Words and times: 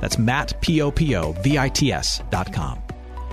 That's 0.00 0.18
Matt, 0.18 0.60
P-O-P-O-V-I-T-S 0.60 2.22
dot 2.30 2.52
com. 2.52 2.82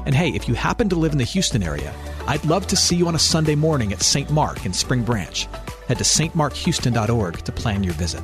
And 0.05 0.13
hey, 0.15 0.29
if 0.29 0.47
you 0.47 0.53
happen 0.53 0.89
to 0.89 0.95
live 0.95 1.13
in 1.13 1.17
the 1.17 1.23
Houston 1.23 1.63
area, 1.63 1.93
I'd 2.27 2.43
love 2.45 2.67
to 2.67 2.75
see 2.75 2.95
you 2.95 3.07
on 3.07 3.15
a 3.15 3.19
Sunday 3.19 3.55
morning 3.55 3.93
at 3.93 4.01
St. 4.01 4.29
Mark 4.29 4.65
in 4.65 4.73
Spring 4.73 5.03
Branch. 5.03 5.47
Head 5.87 5.97
to 5.97 6.03
stmarkhouston.org 6.03 7.37
to 7.39 7.51
plan 7.51 7.83
your 7.83 7.93
visit. 7.93 8.23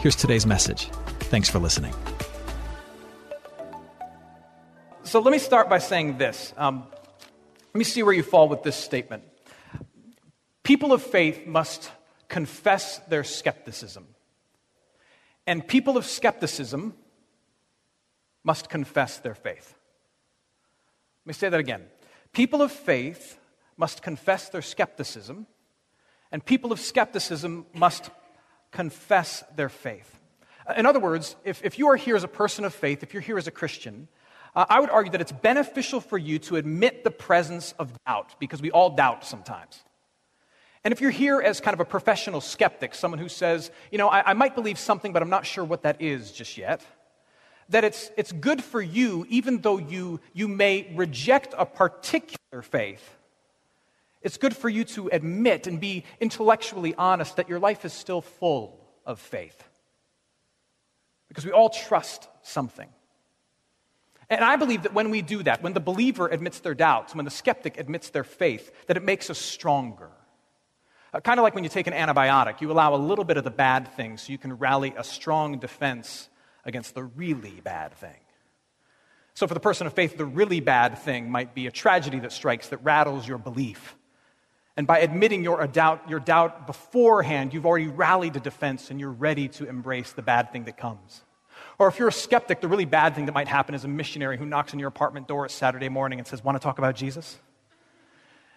Here's 0.00 0.16
today's 0.16 0.46
message. 0.46 0.86
Thanks 1.30 1.48
for 1.48 1.58
listening. 1.58 1.94
So 5.04 5.20
let 5.20 5.32
me 5.32 5.38
start 5.38 5.68
by 5.68 5.78
saying 5.78 6.18
this. 6.18 6.54
Um, 6.56 6.86
let 7.74 7.78
me 7.78 7.84
see 7.84 8.02
where 8.02 8.14
you 8.14 8.22
fall 8.22 8.48
with 8.48 8.62
this 8.62 8.76
statement. 8.76 9.24
People 10.62 10.92
of 10.92 11.02
faith 11.02 11.46
must 11.46 11.90
confess 12.28 12.98
their 13.08 13.24
skepticism. 13.24 14.06
And 15.46 15.66
people 15.66 15.96
of 15.96 16.06
skepticism 16.06 16.94
must 18.44 18.68
confess 18.68 19.18
their 19.18 19.34
faith. 19.34 19.74
Let 21.24 21.28
me 21.28 21.32
say 21.34 21.48
that 21.48 21.60
again. 21.60 21.84
People 22.32 22.62
of 22.62 22.72
faith 22.72 23.38
must 23.76 24.02
confess 24.02 24.48
their 24.48 24.62
skepticism, 24.62 25.46
and 26.30 26.44
people 26.44 26.72
of 26.72 26.80
skepticism 26.80 27.66
must 27.74 28.10
confess 28.70 29.44
their 29.54 29.68
faith. 29.68 30.20
In 30.76 30.86
other 30.86 31.00
words, 31.00 31.36
if, 31.44 31.64
if 31.64 31.78
you 31.78 31.88
are 31.88 31.96
here 31.96 32.16
as 32.16 32.24
a 32.24 32.28
person 32.28 32.64
of 32.64 32.74
faith, 32.74 33.02
if 33.02 33.12
you're 33.12 33.20
here 33.20 33.38
as 33.38 33.46
a 33.46 33.50
Christian, 33.50 34.08
uh, 34.54 34.64
I 34.68 34.80
would 34.80 34.90
argue 34.90 35.12
that 35.12 35.20
it's 35.20 35.32
beneficial 35.32 36.00
for 36.00 36.18
you 36.18 36.38
to 36.40 36.56
admit 36.56 37.04
the 37.04 37.10
presence 37.10 37.72
of 37.78 37.92
doubt, 38.06 38.36
because 38.38 38.62
we 38.62 38.70
all 38.70 38.90
doubt 38.90 39.24
sometimes. 39.24 39.82
And 40.84 40.92
if 40.92 41.00
you're 41.00 41.10
here 41.10 41.40
as 41.40 41.60
kind 41.60 41.74
of 41.74 41.80
a 41.80 41.84
professional 41.84 42.40
skeptic, 42.40 42.94
someone 42.94 43.20
who 43.20 43.28
says, 43.28 43.70
you 43.90 43.98
know, 43.98 44.08
I, 44.08 44.30
I 44.30 44.32
might 44.34 44.54
believe 44.54 44.78
something, 44.78 45.12
but 45.12 45.22
I'm 45.22 45.30
not 45.30 45.46
sure 45.46 45.64
what 45.64 45.82
that 45.82 46.02
is 46.02 46.32
just 46.32 46.58
yet, 46.58 46.84
that 47.72 47.84
it's, 47.84 48.10
it's 48.16 48.32
good 48.32 48.62
for 48.62 48.80
you, 48.80 49.26
even 49.28 49.60
though 49.60 49.78
you, 49.78 50.20
you 50.32 50.46
may 50.46 50.92
reject 50.94 51.54
a 51.56 51.66
particular 51.66 52.62
faith, 52.62 53.16
it's 54.20 54.36
good 54.36 54.54
for 54.54 54.68
you 54.68 54.84
to 54.84 55.08
admit 55.08 55.66
and 55.66 55.80
be 55.80 56.04
intellectually 56.20 56.94
honest 56.94 57.36
that 57.36 57.48
your 57.48 57.58
life 57.58 57.84
is 57.84 57.92
still 57.92 58.20
full 58.20 58.78
of 59.04 59.18
faith. 59.18 59.60
Because 61.28 61.44
we 61.44 61.50
all 61.50 61.70
trust 61.70 62.28
something. 62.42 62.88
And 64.28 64.44
I 64.44 64.56
believe 64.56 64.84
that 64.84 64.94
when 64.94 65.10
we 65.10 65.22
do 65.22 65.42
that, 65.42 65.62
when 65.62 65.72
the 65.72 65.80
believer 65.80 66.28
admits 66.28 66.60
their 66.60 66.74
doubts, 66.74 67.14
when 67.14 67.24
the 67.24 67.30
skeptic 67.30 67.78
admits 67.78 68.10
their 68.10 68.24
faith, 68.24 68.70
that 68.86 68.96
it 68.96 69.02
makes 69.02 69.28
us 69.28 69.38
stronger. 69.38 70.10
Uh, 71.12 71.20
kind 71.20 71.40
of 71.40 71.42
like 71.42 71.54
when 71.54 71.64
you 71.64 71.70
take 71.70 71.86
an 71.86 71.94
antibiotic, 71.94 72.60
you 72.60 72.70
allow 72.70 72.94
a 72.94 72.96
little 72.96 73.24
bit 73.24 73.38
of 73.38 73.44
the 73.44 73.50
bad 73.50 73.88
thing 73.96 74.18
so 74.18 74.30
you 74.30 74.38
can 74.38 74.58
rally 74.58 74.94
a 74.96 75.04
strong 75.04 75.58
defense 75.58 76.28
against 76.64 76.94
the 76.94 77.04
really 77.04 77.60
bad 77.62 77.94
thing. 77.94 78.20
So, 79.34 79.46
for 79.46 79.54
the 79.54 79.60
person 79.60 79.86
of 79.86 79.94
faith, 79.94 80.16
the 80.16 80.26
really 80.26 80.60
bad 80.60 80.98
thing 80.98 81.30
might 81.30 81.54
be 81.54 81.66
a 81.66 81.70
tragedy 81.70 82.18
that 82.20 82.32
strikes 82.32 82.68
that 82.68 82.78
rattles 82.78 83.26
your 83.26 83.38
belief. 83.38 83.96
And 84.76 84.86
by 84.86 85.00
admitting 85.00 85.42
your 85.44 85.66
doubt, 85.66 86.08
your 86.08 86.20
doubt 86.20 86.66
beforehand, 86.66 87.52
you've 87.52 87.66
already 87.66 87.88
rallied 87.88 88.36
a 88.36 88.40
defense 88.40 88.90
and 88.90 88.98
you're 88.98 89.10
ready 89.10 89.48
to 89.48 89.68
embrace 89.68 90.12
the 90.12 90.22
bad 90.22 90.52
thing 90.52 90.64
that 90.64 90.76
comes. 90.76 91.22
Or 91.78 91.88
if 91.88 91.98
you're 91.98 92.08
a 92.08 92.12
skeptic, 92.12 92.60
the 92.60 92.68
really 92.68 92.84
bad 92.84 93.14
thing 93.14 93.26
that 93.26 93.32
might 93.32 93.48
happen 93.48 93.74
is 93.74 93.84
a 93.84 93.88
missionary 93.88 94.38
who 94.38 94.46
knocks 94.46 94.72
on 94.72 94.78
your 94.78 94.88
apartment 94.88 95.28
door 95.28 95.44
at 95.44 95.50
Saturday 95.50 95.88
morning 95.88 96.18
and 96.18 96.26
says, 96.26 96.42
Want 96.42 96.56
to 96.56 96.62
talk 96.62 96.78
about 96.78 96.94
Jesus? 96.94 97.38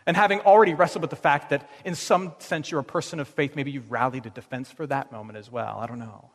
And 0.06 0.16
having 0.16 0.40
already 0.42 0.74
wrestled 0.74 1.02
with 1.02 1.10
the 1.10 1.16
fact 1.16 1.50
that 1.50 1.70
in 1.84 1.96
some 1.96 2.34
sense 2.38 2.70
you're 2.70 2.80
a 2.80 2.84
person 2.84 3.20
of 3.20 3.28
faith, 3.28 3.56
maybe 3.56 3.72
you've 3.72 3.92
rallied 3.92 4.26
a 4.26 4.30
defense 4.30 4.72
for 4.72 4.86
that 4.88 5.12
moment 5.12 5.38
as 5.38 5.52
well. 5.52 5.80
I 5.80 5.88
don't 5.88 6.00
know. 6.00 6.30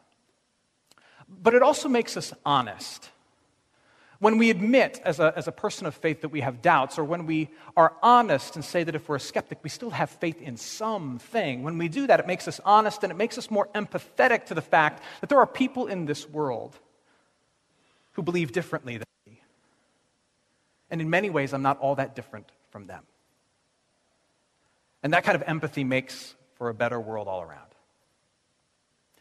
But 1.31 1.55
it 1.55 1.63
also 1.63 1.89
makes 1.89 2.17
us 2.17 2.33
honest. 2.45 3.09
When 4.19 4.37
we 4.37 4.51
admit 4.51 5.01
as 5.03 5.19
a, 5.19 5.33
as 5.35 5.49
a 5.49 5.53
person 5.53 5.87
of 5.87 5.95
faith 5.95 6.21
that 6.21 6.29
we 6.29 6.43
have 6.43 6.61
doubts, 6.61 6.99
or 6.99 7.05
when 7.05 7.25
we 7.25 7.49
are 7.75 7.95
honest 8.03 8.55
and 8.55 8.63
say 8.65 8.85
that 8.85 8.95
if 8.95 9.09
we're 9.09 9.17
a 9.17 9.21
skeptic, 9.21 9.61
we 9.63 9.71
still 9.71 9.91
have 9.91 10.11
faith 10.11 10.43
in 10.43 10.59
something, 10.59 11.63
when 11.63 11.79
we 11.79 11.89
do 11.89 12.07
that, 12.07 12.21
it 12.21 12.27
makes 12.27 12.47
us 12.47 12.61
honest 12.65 13.03
and 13.03 13.11
it 13.11 13.17
makes 13.17 13.39
us 13.39 13.51
more 13.51 13.69
empathetic 13.75 14.45
to 14.47 14.55
the 14.55 14.61
fact 14.61 15.03
that 15.23 15.31
there 15.31 15.39
are 15.39 15.47
people 15.47 15.87
in 15.87 16.05
this 16.05 16.29
world 16.29 16.79
who 18.13 18.23
believe 18.23 18.53
differently 18.53 18.99
than 18.99 19.07
me. 19.27 19.41
And 20.91 21.01
in 21.01 21.09
many 21.09 21.31
ways, 21.31 21.55
I'm 21.55 21.63
not 21.63 21.79
all 21.79 21.95
that 21.95 22.15
different 22.15 22.51
from 22.71 22.87
them. 22.87 23.05
And 25.03 25.15
that 25.15 25.25
kind 25.25 25.37
of 25.37 25.43
empathy 25.47 25.85
makes 25.85 26.35
for 26.57 26.69
a 26.69 26.75
better 26.75 27.01
world 27.01 27.27
all 27.27 27.41
around. 27.41 27.70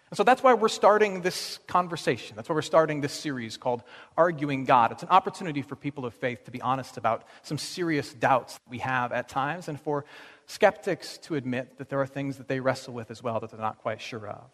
And 0.10 0.18
so 0.18 0.24
that's 0.24 0.42
why 0.42 0.56
we're 0.56 0.70
starting 0.70 1.22
this 1.22 1.60
conversation. 1.68 2.36
That's 2.36 2.50
why 2.50 2.56
we're 2.56 2.64
starting 2.64 3.02
this 3.02 3.14
series 3.14 3.58
called 3.58 3.84
Arguing 4.18 4.66
God. 4.66 4.92
It's 4.92 5.04
an 5.04 5.10
opportunity 5.10 5.62
for 5.62 5.76
people 5.76 6.06
of 6.06 6.16
faith 6.16 6.46
to 6.46 6.52
be 6.52 6.62
honest 6.62 6.98
about 6.98 7.26
some 7.44 7.60
serious 7.60 8.12
doubts 8.14 8.56
that 8.56 8.70
we 8.70 8.80
have 8.80 9.12
at 9.12 9.30
times, 9.30 9.68
and 9.68 9.80
for 9.80 10.06
skeptics 10.48 11.20
to 11.20 11.36
admit 11.36 11.78
that 11.78 11.90
there 11.90 12.02
are 12.02 12.08
things 12.08 12.38
that 12.38 12.48
they 12.48 12.60
wrestle 12.60 12.94
with 12.94 13.12
as 13.12 13.22
well 13.22 13.40
that 13.40 13.52
they're 13.52 13.60
not 13.60 13.78
quite 13.78 14.02
sure 14.02 14.28
of. 14.28 14.50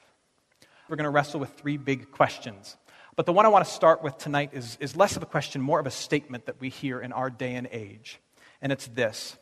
We're 0.89 0.97
going 0.97 1.05
to 1.05 1.09
wrestle 1.09 1.39
with 1.39 1.51
three 1.51 1.77
big 1.77 2.11
questions. 2.11 2.75
But 3.16 3.25
the 3.25 3.33
one 3.33 3.45
I 3.45 3.49
want 3.49 3.66
to 3.66 3.72
start 3.72 4.03
with 4.03 4.17
tonight 4.17 4.49
is, 4.51 4.77
is 4.81 4.97
less 4.97 5.16
of 5.16 5.23
a 5.23 5.25
question, 5.25 5.61
more 5.61 5.79
of 5.79 5.87
a 5.87 5.91
statement 5.91 6.47
that 6.47 6.59
we 6.59 6.67
hear 6.67 6.99
in 6.99 7.13
our 7.13 7.29
day 7.29 7.55
and 7.55 7.67
age. 7.72 8.19
And 8.61 8.72
it's 8.72 8.87
this 8.87 9.37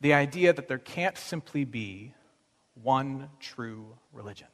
the 0.00 0.14
idea 0.14 0.52
that 0.52 0.66
there 0.66 0.78
can't 0.78 1.16
simply 1.16 1.64
be 1.64 2.12
one 2.74 3.30
true 3.38 3.86
religion. 4.12 4.48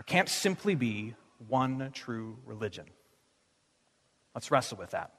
There 0.00 0.04
can't 0.04 0.30
simply 0.30 0.74
be 0.74 1.14
one 1.46 1.90
true 1.92 2.38
religion. 2.46 2.86
Let's 4.34 4.50
wrestle 4.50 4.78
with 4.78 4.92
that. 4.92 5.12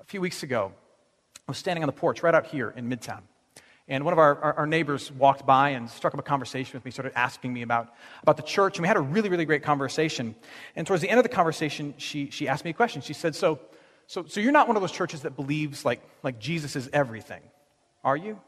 A 0.00 0.04
few 0.04 0.22
weeks 0.22 0.42
ago, 0.42 0.72
I 1.36 1.50
was 1.50 1.58
standing 1.58 1.82
on 1.82 1.86
the 1.86 1.92
porch 1.92 2.22
right 2.22 2.34
out 2.34 2.46
here 2.46 2.72
in 2.74 2.88
Midtown. 2.88 3.24
And 3.88 4.06
one 4.06 4.14
of 4.14 4.18
our, 4.18 4.40
our, 4.40 4.52
our, 4.60 4.66
neighbors 4.66 5.12
walked 5.12 5.44
by 5.44 5.70
and 5.70 5.90
struck 5.90 6.14
up 6.14 6.20
a 6.20 6.22
conversation 6.22 6.72
with 6.78 6.84
me, 6.86 6.92
started 6.92 7.12
asking 7.14 7.52
me 7.52 7.60
about, 7.60 7.92
about 8.22 8.38
the 8.38 8.42
church. 8.42 8.78
And 8.78 8.84
we 8.84 8.88
had 8.88 8.96
a 8.96 9.02
really, 9.02 9.28
really 9.28 9.44
great 9.44 9.62
conversation. 9.62 10.34
And 10.76 10.86
towards 10.86 11.02
the 11.02 11.10
end 11.10 11.18
of 11.18 11.24
the 11.24 11.28
conversation, 11.28 11.92
she, 11.98 12.30
she 12.30 12.48
asked 12.48 12.64
me 12.64 12.70
a 12.70 12.74
question. 12.74 13.02
She 13.02 13.12
said, 13.12 13.36
so, 13.36 13.60
so, 14.06 14.24
so 14.24 14.40
you're 14.40 14.52
not 14.52 14.66
one 14.66 14.78
of 14.78 14.82
those 14.82 14.92
churches 14.92 15.20
that 15.24 15.36
believes 15.36 15.84
like, 15.84 16.00
like 16.22 16.38
Jesus 16.38 16.74
is 16.74 16.88
everything, 16.90 17.42
are 18.02 18.16
you? 18.16 18.40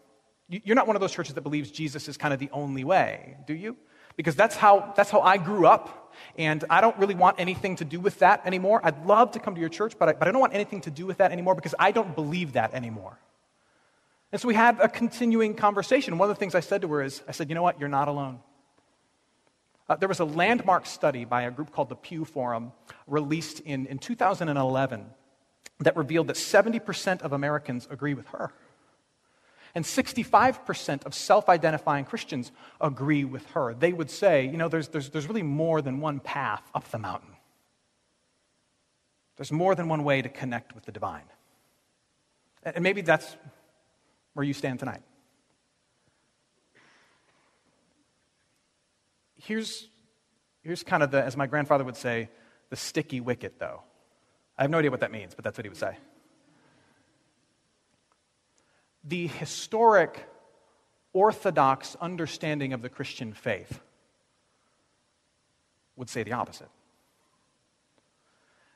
You're 0.50 0.74
not 0.74 0.88
one 0.88 0.96
of 0.96 1.00
those 1.00 1.12
churches 1.12 1.34
that 1.34 1.42
believes 1.42 1.70
Jesus 1.70 2.08
is 2.08 2.16
kind 2.16 2.34
of 2.34 2.40
the 2.40 2.50
only 2.52 2.82
way, 2.82 3.36
do 3.46 3.54
you? 3.54 3.76
Because 4.16 4.34
that's 4.34 4.56
how, 4.56 4.92
that's 4.96 5.08
how 5.08 5.20
I 5.20 5.36
grew 5.36 5.64
up, 5.64 6.12
and 6.36 6.64
I 6.68 6.80
don't 6.80 6.98
really 6.98 7.14
want 7.14 7.38
anything 7.38 7.76
to 7.76 7.84
do 7.84 8.00
with 8.00 8.18
that 8.18 8.44
anymore. 8.44 8.80
I'd 8.82 9.06
love 9.06 9.30
to 9.32 9.38
come 9.38 9.54
to 9.54 9.60
your 9.60 9.70
church, 9.70 9.94
but 9.96 10.08
I, 10.08 10.12
but 10.14 10.26
I 10.26 10.32
don't 10.32 10.40
want 10.40 10.54
anything 10.54 10.80
to 10.82 10.90
do 10.90 11.06
with 11.06 11.18
that 11.18 11.30
anymore 11.30 11.54
because 11.54 11.76
I 11.78 11.92
don't 11.92 12.16
believe 12.16 12.54
that 12.54 12.74
anymore. 12.74 13.16
And 14.32 14.40
so 14.40 14.48
we 14.48 14.54
had 14.54 14.78
a 14.80 14.88
continuing 14.88 15.54
conversation. 15.54 16.18
One 16.18 16.28
of 16.28 16.36
the 16.36 16.40
things 16.40 16.56
I 16.56 16.60
said 16.60 16.82
to 16.82 16.88
her 16.88 17.02
is, 17.02 17.22
I 17.28 17.32
said, 17.32 17.48
you 17.48 17.54
know 17.54 17.62
what, 17.62 17.78
you're 17.78 17.88
not 17.88 18.08
alone. 18.08 18.40
Uh, 19.88 19.96
there 19.96 20.08
was 20.08 20.20
a 20.20 20.24
landmark 20.24 20.86
study 20.86 21.24
by 21.24 21.42
a 21.42 21.50
group 21.50 21.72
called 21.72 21.88
the 21.88 21.96
Pew 21.96 22.24
Forum 22.24 22.72
released 23.06 23.60
in, 23.60 23.86
in 23.86 23.98
2011 23.98 25.06
that 25.80 25.96
revealed 25.96 26.26
that 26.26 26.36
70% 26.36 27.22
of 27.22 27.32
Americans 27.32 27.86
agree 27.90 28.14
with 28.14 28.26
her. 28.28 28.52
And 29.74 29.84
65% 29.84 31.06
of 31.06 31.14
self 31.14 31.48
identifying 31.48 32.04
Christians 32.04 32.50
agree 32.80 33.24
with 33.24 33.46
her. 33.50 33.74
They 33.74 33.92
would 33.92 34.10
say, 34.10 34.46
you 34.46 34.56
know, 34.56 34.68
there's, 34.68 34.88
there's, 34.88 35.10
there's 35.10 35.28
really 35.28 35.42
more 35.42 35.80
than 35.80 36.00
one 36.00 36.20
path 36.20 36.62
up 36.74 36.90
the 36.90 36.98
mountain, 36.98 37.36
there's 39.36 39.52
more 39.52 39.74
than 39.74 39.88
one 39.88 40.04
way 40.04 40.22
to 40.22 40.28
connect 40.28 40.74
with 40.74 40.84
the 40.84 40.92
divine. 40.92 41.24
And 42.62 42.82
maybe 42.82 43.00
that's 43.00 43.36
where 44.34 44.44
you 44.44 44.52
stand 44.52 44.78
tonight. 44.80 45.00
Here's, 49.36 49.88
here's 50.62 50.82
kind 50.82 51.02
of 51.02 51.10
the, 51.10 51.24
as 51.24 51.38
my 51.38 51.46
grandfather 51.46 51.84
would 51.84 51.96
say, 51.96 52.28
the 52.68 52.76
sticky 52.76 53.20
wicket, 53.20 53.58
though. 53.58 53.82
I 54.58 54.62
have 54.62 54.70
no 54.70 54.78
idea 54.78 54.90
what 54.90 55.00
that 55.00 55.10
means, 55.10 55.34
but 55.34 55.42
that's 55.42 55.56
what 55.56 55.64
he 55.64 55.70
would 55.70 55.78
say 55.78 55.96
the 59.04 59.26
historic 59.26 60.28
orthodox 61.12 61.96
understanding 62.00 62.72
of 62.72 62.82
the 62.82 62.88
Christian 62.88 63.32
faith 63.32 63.80
would 65.96 66.08
say 66.08 66.22
the 66.22 66.32
opposite. 66.32 66.68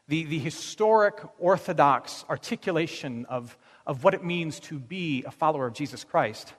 The, 0.09 0.25
the 0.25 0.39
historic 0.39 1.21
orthodox 1.39 2.25
articulation 2.29 3.25
of, 3.27 3.57
of 3.87 4.05
what 4.05 4.13
it 4.13 4.23
means 4.23 4.61
to 4.61 4.79
be 4.79 5.25
a 5.27 5.31
follower 5.31 5.67
of 5.67 5.73
Jesus 5.73 6.05
Christ 6.05 6.53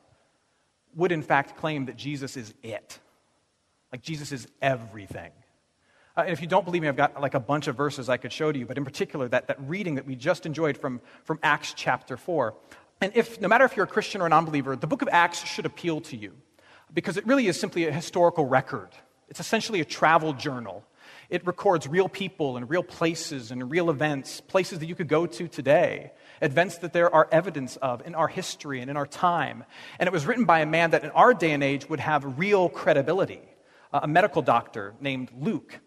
would, 0.95 1.11
in 1.11 1.21
fact, 1.21 1.57
claim 1.57 1.85
that 1.85 1.97
Jesus 1.97 2.37
is 2.37 2.53
it. 2.63 2.99
Like, 3.91 4.01
Jesus 4.01 4.31
is 4.31 4.47
everything. 4.61 5.31
Uh, 6.17 6.21
and 6.21 6.31
if 6.31 6.41
you 6.41 6.47
don't 6.47 6.65
believe 6.65 6.81
me, 6.81 6.87
I've 6.87 6.95
got 6.95 7.21
like 7.21 7.33
a 7.33 7.39
bunch 7.39 7.67
of 7.67 7.75
verses 7.75 8.09
I 8.09 8.17
could 8.17 8.31
show 8.31 8.51
to 8.51 8.57
you, 8.57 8.65
but 8.65 8.77
in 8.77 8.85
particular, 8.85 9.27
that, 9.27 9.47
that 9.47 9.57
reading 9.67 9.95
that 9.95 10.05
we 10.05 10.15
just 10.15 10.45
enjoyed 10.45 10.77
from, 10.77 11.01
from 11.23 11.39
Acts 11.43 11.73
chapter 11.75 12.17
4. 12.17 12.55
And 13.01 13.11
if, 13.15 13.41
no 13.41 13.47
matter 13.47 13.65
if 13.65 13.75
you're 13.75 13.85
a 13.85 13.89
Christian 13.89 14.21
or 14.21 14.27
a 14.27 14.29
non 14.29 14.45
believer, 14.45 14.75
the 14.75 14.87
book 14.87 15.01
of 15.01 15.09
Acts 15.11 15.43
should 15.45 15.65
appeal 15.65 16.01
to 16.01 16.17
you 16.17 16.33
because 16.93 17.17
it 17.17 17.25
really 17.25 17.47
is 17.47 17.59
simply 17.59 17.85
a 17.87 17.91
historical 17.91 18.45
record. 18.45 18.89
It's 19.29 19.39
essentially 19.39 19.81
a 19.81 19.85
travel 19.85 20.33
journal. 20.33 20.85
It 21.29 21.45
records 21.45 21.87
real 21.87 22.07
people 22.07 22.57
and 22.57 22.69
real 22.69 22.83
places 22.83 23.51
and 23.51 23.69
real 23.69 23.89
events, 23.89 24.41
places 24.41 24.79
that 24.79 24.85
you 24.85 24.95
could 24.95 25.07
go 25.07 25.25
to 25.25 25.47
today, 25.47 26.11
events 26.41 26.77
that 26.79 26.93
there 26.93 27.13
are 27.13 27.27
evidence 27.31 27.77
of 27.77 28.05
in 28.05 28.15
our 28.15 28.27
history 28.27 28.79
and 28.81 28.89
in 28.89 28.97
our 28.97 29.07
time. 29.07 29.63
And 29.99 30.07
it 30.07 30.13
was 30.13 30.25
written 30.25 30.45
by 30.45 30.59
a 30.59 30.65
man 30.65 30.91
that 30.91 31.03
in 31.03 31.09
our 31.11 31.33
day 31.33 31.51
and 31.51 31.63
age 31.63 31.89
would 31.89 31.99
have 31.99 32.37
real 32.37 32.69
credibility, 32.69 33.41
uh, 33.91 34.01
a 34.03 34.07
medical 34.07 34.41
doctor 34.41 34.93
named 34.99 35.31
Luke. 35.35 35.79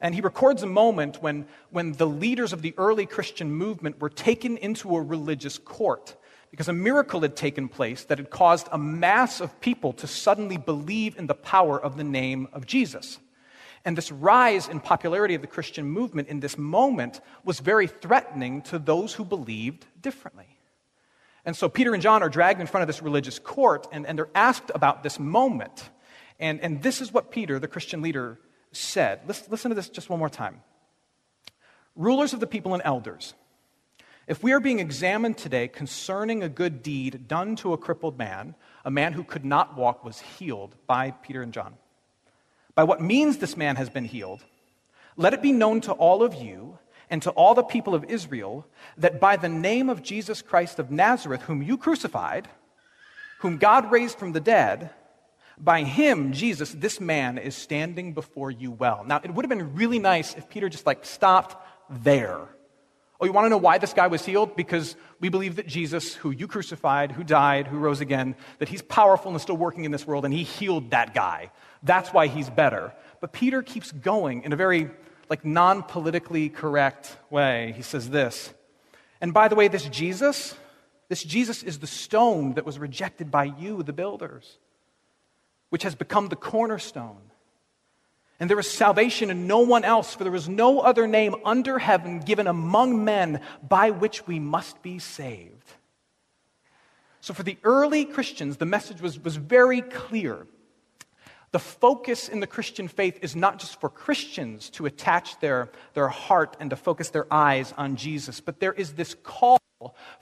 And 0.00 0.14
he 0.14 0.20
records 0.20 0.62
a 0.62 0.66
moment 0.66 1.20
when, 1.20 1.46
when 1.70 1.92
the 1.92 2.06
leaders 2.06 2.52
of 2.52 2.62
the 2.62 2.74
early 2.78 3.04
Christian 3.04 3.50
movement 3.50 4.00
were 4.00 4.10
taken 4.10 4.56
into 4.56 4.94
a 4.94 5.02
religious 5.02 5.58
court 5.58 6.16
because 6.50 6.68
a 6.68 6.72
miracle 6.72 7.20
had 7.20 7.36
taken 7.36 7.68
place 7.68 8.04
that 8.04 8.18
had 8.18 8.30
caused 8.30 8.68
a 8.72 8.78
mass 8.78 9.40
of 9.40 9.60
people 9.60 9.92
to 9.94 10.06
suddenly 10.06 10.56
believe 10.56 11.18
in 11.18 11.26
the 11.26 11.34
power 11.34 11.80
of 11.80 11.96
the 11.96 12.04
name 12.04 12.48
of 12.52 12.66
Jesus. 12.66 13.18
And 13.84 13.96
this 13.96 14.10
rise 14.10 14.68
in 14.68 14.80
popularity 14.80 15.34
of 15.34 15.40
the 15.40 15.46
Christian 15.46 15.86
movement 15.86 16.28
in 16.28 16.40
this 16.40 16.58
moment 16.58 17.20
was 17.44 17.60
very 17.60 17.86
threatening 17.86 18.62
to 18.62 18.78
those 18.78 19.14
who 19.14 19.24
believed 19.24 19.86
differently. 20.00 20.58
And 21.44 21.56
so 21.56 21.68
Peter 21.68 21.94
and 21.94 22.02
John 22.02 22.22
are 22.22 22.28
dragged 22.28 22.60
in 22.60 22.66
front 22.66 22.82
of 22.82 22.88
this 22.88 23.02
religious 23.02 23.38
court, 23.38 23.86
and, 23.92 24.04
and 24.06 24.18
they're 24.18 24.28
asked 24.34 24.70
about 24.74 25.02
this 25.02 25.18
moment. 25.18 25.88
And, 26.38 26.60
and 26.60 26.82
this 26.82 27.00
is 27.00 27.12
what 27.12 27.30
Peter, 27.30 27.58
the 27.58 27.68
Christian 27.68 28.02
leader, 28.02 28.38
said. 28.72 29.20
Listen, 29.26 29.46
listen 29.50 29.68
to 29.70 29.74
this 29.74 29.88
just 29.88 30.10
one 30.10 30.18
more 30.18 30.28
time. 30.28 30.60
Rulers 31.96 32.32
of 32.32 32.40
the 32.40 32.46
people 32.46 32.74
and 32.74 32.82
elders, 32.84 33.34
if 34.28 34.42
we 34.42 34.52
are 34.52 34.60
being 34.60 34.78
examined 34.78 35.38
today 35.38 35.68
concerning 35.68 36.42
a 36.42 36.50
good 36.50 36.82
deed 36.82 37.26
done 37.26 37.56
to 37.56 37.72
a 37.72 37.78
crippled 37.78 38.18
man, 38.18 38.54
a 38.84 38.90
man 38.90 39.14
who 39.14 39.24
could 39.24 39.44
not 39.44 39.74
walk 39.74 40.04
was 40.04 40.20
healed 40.20 40.76
by 40.86 41.10
Peter 41.10 41.40
and 41.40 41.52
John. 41.52 41.74
By 42.74 42.84
what 42.84 43.00
means 43.00 43.38
this 43.38 43.56
man 43.56 43.76
has 43.76 43.88
been 43.88 44.04
healed, 44.04 44.44
let 45.16 45.32
it 45.32 45.40
be 45.40 45.50
known 45.50 45.80
to 45.80 45.92
all 45.92 46.22
of 46.22 46.34
you 46.34 46.78
and 47.08 47.22
to 47.22 47.30
all 47.30 47.54
the 47.54 47.62
people 47.62 47.94
of 47.94 48.04
Israel 48.04 48.66
that 48.98 49.18
by 49.18 49.36
the 49.36 49.48
name 49.48 49.88
of 49.88 50.02
Jesus 50.02 50.42
Christ 50.42 50.78
of 50.78 50.90
Nazareth, 50.90 51.42
whom 51.42 51.62
you 51.62 51.78
crucified, 51.78 52.48
whom 53.38 53.56
God 53.56 53.90
raised 53.90 54.18
from 54.18 54.32
the 54.32 54.40
dead, 54.40 54.90
by 55.56 55.84
him, 55.84 56.34
Jesus, 56.34 56.70
this 56.72 57.00
man 57.00 57.38
is 57.38 57.56
standing 57.56 58.12
before 58.12 58.50
you 58.50 58.72
well. 58.72 59.04
Now, 59.06 59.20
it 59.24 59.32
would 59.32 59.44
have 59.44 59.50
been 59.50 59.74
really 59.74 59.98
nice 59.98 60.34
if 60.34 60.50
Peter 60.50 60.68
just 60.68 60.86
like 60.86 61.06
stopped 61.06 61.56
there. 61.88 62.46
Oh, 63.20 63.26
you 63.26 63.32
want 63.32 63.46
to 63.46 63.48
know 63.48 63.58
why 63.58 63.78
this 63.78 63.92
guy 63.92 64.06
was 64.06 64.24
healed? 64.24 64.54
Because 64.54 64.94
we 65.20 65.28
believe 65.28 65.56
that 65.56 65.66
Jesus, 65.66 66.14
who 66.14 66.30
you 66.30 66.46
crucified, 66.46 67.12
who 67.12 67.24
died, 67.24 67.66
who 67.66 67.78
rose 67.78 68.00
again, 68.00 68.36
that 68.58 68.68
he's 68.68 68.82
powerful 68.82 69.30
and 69.30 69.36
is 69.36 69.42
still 69.42 69.56
working 69.56 69.84
in 69.84 69.90
this 69.90 70.06
world, 70.06 70.24
and 70.24 70.32
he 70.32 70.44
healed 70.44 70.90
that 70.90 71.14
guy. 71.14 71.50
That's 71.82 72.12
why 72.12 72.28
he's 72.28 72.48
better. 72.48 72.92
But 73.20 73.32
Peter 73.32 73.62
keeps 73.62 73.90
going 73.90 74.42
in 74.44 74.52
a 74.52 74.56
very 74.56 74.90
like 75.28 75.44
non-politically 75.44 76.48
correct 76.48 77.16
way. 77.28 77.74
He 77.76 77.82
says 77.82 78.08
this. 78.08 78.54
And 79.20 79.34
by 79.34 79.48
the 79.48 79.56
way, 79.56 79.68
this 79.68 79.84
Jesus, 79.88 80.54
this 81.08 81.22
Jesus 81.22 81.62
is 81.62 81.80
the 81.80 81.86
stone 81.86 82.54
that 82.54 82.64
was 82.64 82.78
rejected 82.78 83.30
by 83.30 83.44
you, 83.44 83.82
the 83.82 83.92
builders 83.92 84.58
which 85.70 85.82
has 85.82 85.94
become 85.94 86.28
the 86.28 86.36
cornerstone. 86.36 87.20
And 88.40 88.48
there 88.48 88.58
is 88.58 88.70
salvation 88.70 89.30
in 89.30 89.46
no 89.46 89.60
one 89.60 89.84
else, 89.84 90.14
for 90.14 90.22
there 90.22 90.34
is 90.34 90.48
no 90.48 90.80
other 90.80 91.08
name 91.08 91.34
under 91.44 91.78
heaven 91.78 92.20
given 92.20 92.46
among 92.46 93.04
men 93.04 93.40
by 93.66 93.90
which 93.90 94.26
we 94.26 94.38
must 94.38 94.80
be 94.80 95.00
saved. 95.00 95.72
So, 97.20 97.34
for 97.34 97.42
the 97.42 97.58
early 97.64 98.04
Christians, 98.04 98.58
the 98.58 98.64
message 98.64 99.00
was, 99.00 99.18
was 99.18 99.36
very 99.36 99.82
clear. 99.82 100.46
The 101.50 101.58
focus 101.58 102.28
in 102.28 102.40
the 102.40 102.46
Christian 102.46 102.88
faith 102.88 103.18
is 103.22 103.34
not 103.34 103.58
just 103.58 103.80
for 103.80 103.88
Christians 103.88 104.70
to 104.70 104.86
attach 104.86 105.40
their, 105.40 105.70
their 105.94 106.08
heart 106.08 106.56
and 106.60 106.70
to 106.70 106.76
focus 106.76 107.10
their 107.10 107.26
eyes 107.32 107.74
on 107.76 107.96
Jesus, 107.96 108.40
but 108.40 108.60
there 108.60 108.72
is 108.72 108.92
this 108.92 109.14
call 109.24 109.58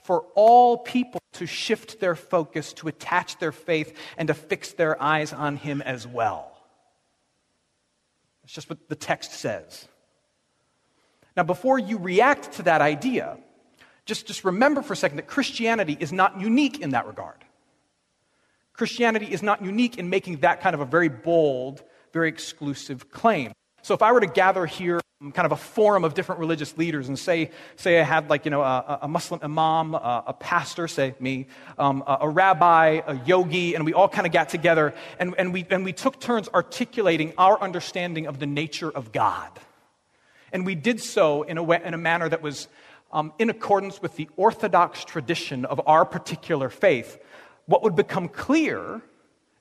for 0.01 0.25
all 0.35 0.77
people 0.79 1.19
to 1.33 1.45
shift 1.45 1.99
their 1.99 2.15
focus, 2.15 2.73
to 2.73 2.87
attach 2.87 3.37
their 3.39 3.51
faith, 3.51 3.95
and 4.17 4.27
to 4.27 4.33
fix 4.33 4.71
their 4.71 5.01
eyes 5.01 5.33
on 5.33 5.57
Him 5.57 5.81
as 5.81 6.07
well. 6.07 6.56
It's 8.47 8.53
just 8.53 8.69
what 8.69 8.87
the 8.87 8.95
text 8.95 9.33
says. 9.33 9.89
Now, 11.35 11.43
before 11.43 11.77
you 11.77 11.97
react 11.97 12.53
to 12.53 12.63
that 12.63 12.79
idea, 12.79 13.37
just, 14.05 14.25
just 14.25 14.45
remember 14.45 14.81
for 14.81 14.93
a 14.93 14.95
second 14.95 15.17
that 15.17 15.27
Christianity 15.27 15.97
is 15.99 16.13
not 16.13 16.39
unique 16.39 16.79
in 16.79 16.91
that 16.91 17.07
regard. 17.07 17.43
Christianity 18.71 19.25
is 19.25 19.43
not 19.43 19.65
unique 19.65 19.97
in 19.97 20.09
making 20.09 20.37
that 20.37 20.61
kind 20.61 20.73
of 20.73 20.79
a 20.79 20.85
very 20.85 21.09
bold, 21.09 21.83
very 22.13 22.29
exclusive 22.29 23.11
claim. 23.11 23.51
So 23.81 23.93
if 23.93 24.01
I 24.01 24.13
were 24.13 24.21
to 24.21 24.27
gather 24.27 24.65
here 24.65 25.01
kind 25.19 25.47
of 25.47 25.51
a 25.51 25.57
forum 25.57 26.03
of 26.03 26.13
different 26.13 26.39
religious 26.39 26.77
leaders 26.77 27.07
and 27.07 27.17
say, 27.17 27.49
say 27.75 27.99
I 27.99 28.03
had 28.03 28.29
like, 28.29 28.45
you 28.45 28.51
know, 28.51 28.61
a, 28.61 28.99
a 29.01 29.07
Muslim 29.07 29.39
imam, 29.41 29.95
a, 29.95 30.25
a, 30.27 30.33
pastor, 30.33 30.87
say 30.87 31.15
me, 31.19 31.47
um, 31.79 32.03
a, 32.05 32.19
a, 32.21 32.29
rabbi, 32.29 33.01
a 33.05 33.15
yogi, 33.25 33.73
and 33.73 33.83
we 33.83 33.93
all 33.93 34.07
kind 34.07 34.27
of 34.27 34.33
got 34.33 34.49
together 34.49 34.93
and, 35.19 35.33
and, 35.39 35.53
we, 35.53 35.65
and 35.71 35.83
we 35.83 35.91
took 35.91 36.19
turns 36.19 36.47
articulating 36.49 37.33
our 37.39 37.59
understanding 37.59 38.27
of 38.27 38.37
the 38.37 38.45
nature 38.45 38.91
of 38.91 39.11
God. 39.11 39.49
And 40.53 40.67
we 40.67 40.75
did 40.75 41.01
so 41.01 41.41
in 41.41 41.57
a, 41.57 41.63
way, 41.63 41.81
in 41.83 41.95
a 41.95 41.97
manner 41.97 42.29
that 42.29 42.43
was 42.43 42.67
um, 43.11 43.33
in 43.39 43.49
accordance 43.49 43.99
with 43.99 44.17
the 44.17 44.29
orthodox 44.37 45.03
tradition 45.03 45.65
of 45.65 45.81
our 45.87 46.05
particular 46.05 46.69
faith. 46.69 47.17
What 47.65 47.81
would 47.81 47.95
become 47.95 48.27
clear 48.27 49.01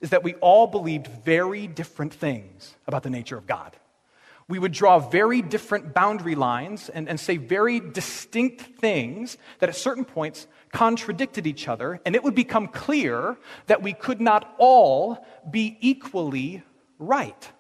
is 0.02 0.10
that 0.10 0.22
we 0.22 0.34
all 0.34 0.66
believed 0.66 1.06
very 1.06 1.66
different 1.66 2.12
things 2.12 2.74
about 2.86 3.04
the 3.04 3.10
nature 3.10 3.38
of 3.38 3.46
God 3.46 3.74
we 4.48 4.58
would 4.58 4.72
draw 4.72 4.98
very 4.98 5.42
different 5.42 5.92
boundary 5.92 6.36
lines 6.36 6.88
and, 6.88 7.08
and 7.08 7.18
say 7.18 7.36
very 7.36 7.80
distinct 7.80 8.62
things 8.78 9.38
that 9.58 9.68
at 9.68 9.76
certain 9.76 10.04
points 10.04 10.46
contradicted 10.72 11.46
each 11.46 11.68
other, 11.68 12.00
and 12.04 12.14
it 12.14 12.22
would 12.22 12.34
become 12.34 12.68
clear 12.68 13.36
that 13.66 13.82
we 13.82 13.92
could 13.92 14.20
not 14.20 14.54
all 14.58 15.26
be 15.50 15.76
equally 15.80 16.62
right 16.98 17.52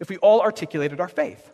if 0.00 0.08
we 0.08 0.16
all 0.18 0.40
articulated 0.40 1.00
our 1.00 1.08
faith. 1.08 1.52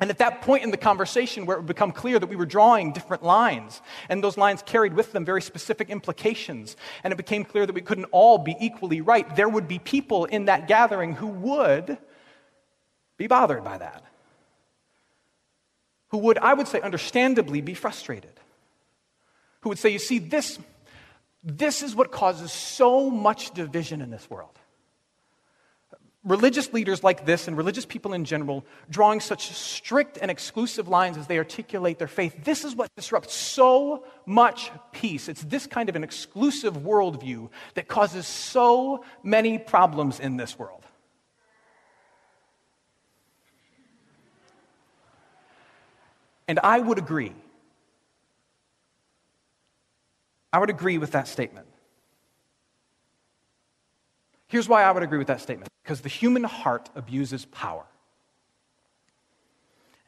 And 0.00 0.08
at 0.08 0.18
that 0.18 0.40
point 0.40 0.64
in 0.64 0.70
the 0.70 0.78
conversation 0.78 1.44
where 1.44 1.58
it 1.58 1.60
would 1.60 1.66
become 1.66 1.92
clear 1.92 2.18
that 2.18 2.26
we 2.26 2.36
were 2.36 2.46
drawing 2.46 2.92
different 2.92 3.22
lines, 3.22 3.82
and 4.08 4.24
those 4.24 4.38
lines 4.38 4.62
carried 4.62 4.94
with 4.94 5.12
them 5.12 5.26
very 5.26 5.42
specific 5.42 5.90
implications, 5.90 6.76
and 7.04 7.12
it 7.12 7.16
became 7.16 7.44
clear 7.44 7.66
that 7.66 7.74
we 7.74 7.82
couldn't 7.82 8.06
all 8.06 8.38
be 8.38 8.56
equally 8.58 9.02
right, 9.02 9.36
there 9.36 9.48
would 9.48 9.68
be 9.68 9.78
people 9.78 10.24
in 10.24 10.46
that 10.46 10.66
gathering 10.66 11.12
who 11.12 11.26
would 11.26 11.98
be 13.20 13.26
bothered 13.26 13.62
by 13.62 13.76
that. 13.76 14.02
Who 16.08 16.18
would, 16.18 16.38
I 16.38 16.54
would 16.54 16.66
say, 16.66 16.80
understandably 16.80 17.60
be 17.60 17.74
frustrated. 17.74 18.32
Who 19.60 19.68
would 19.68 19.78
say, 19.78 19.90
you 19.90 19.98
see, 19.98 20.18
this, 20.18 20.58
this 21.44 21.82
is 21.82 21.94
what 21.94 22.12
causes 22.12 22.50
so 22.50 23.10
much 23.10 23.50
division 23.52 24.00
in 24.00 24.08
this 24.08 24.30
world. 24.30 24.58
Religious 26.24 26.72
leaders 26.72 27.04
like 27.04 27.26
this 27.26 27.46
and 27.46 27.58
religious 27.58 27.84
people 27.84 28.14
in 28.14 28.24
general 28.24 28.64
drawing 28.88 29.20
such 29.20 29.52
strict 29.52 30.16
and 30.16 30.30
exclusive 30.30 30.88
lines 30.88 31.18
as 31.18 31.26
they 31.26 31.36
articulate 31.36 31.98
their 31.98 32.08
faith, 32.08 32.42
this 32.44 32.64
is 32.64 32.74
what 32.74 32.88
disrupts 32.96 33.34
so 33.34 34.02
much 34.24 34.70
peace. 34.92 35.28
It's 35.28 35.42
this 35.42 35.66
kind 35.66 35.90
of 35.90 35.96
an 35.96 36.04
exclusive 36.04 36.78
worldview 36.78 37.50
that 37.74 37.86
causes 37.86 38.26
so 38.26 39.04
many 39.22 39.58
problems 39.58 40.20
in 40.20 40.38
this 40.38 40.58
world. 40.58 40.86
And 46.50 46.58
I 46.64 46.80
would 46.80 46.98
agree. 46.98 47.32
I 50.52 50.58
would 50.58 50.68
agree 50.68 50.98
with 50.98 51.12
that 51.12 51.28
statement. 51.28 51.68
Here's 54.48 54.68
why 54.68 54.82
I 54.82 54.90
would 54.90 55.04
agree 55.04 55.18
with 55.18 55.28
that 55.28 55.40
statement 55.40 55.70
because 55.84 56.00
the 56.00 56.08
human 56.08 56.42
heart 56.42 56.90
abuses 56.96 57.44
power. 57.44 57.84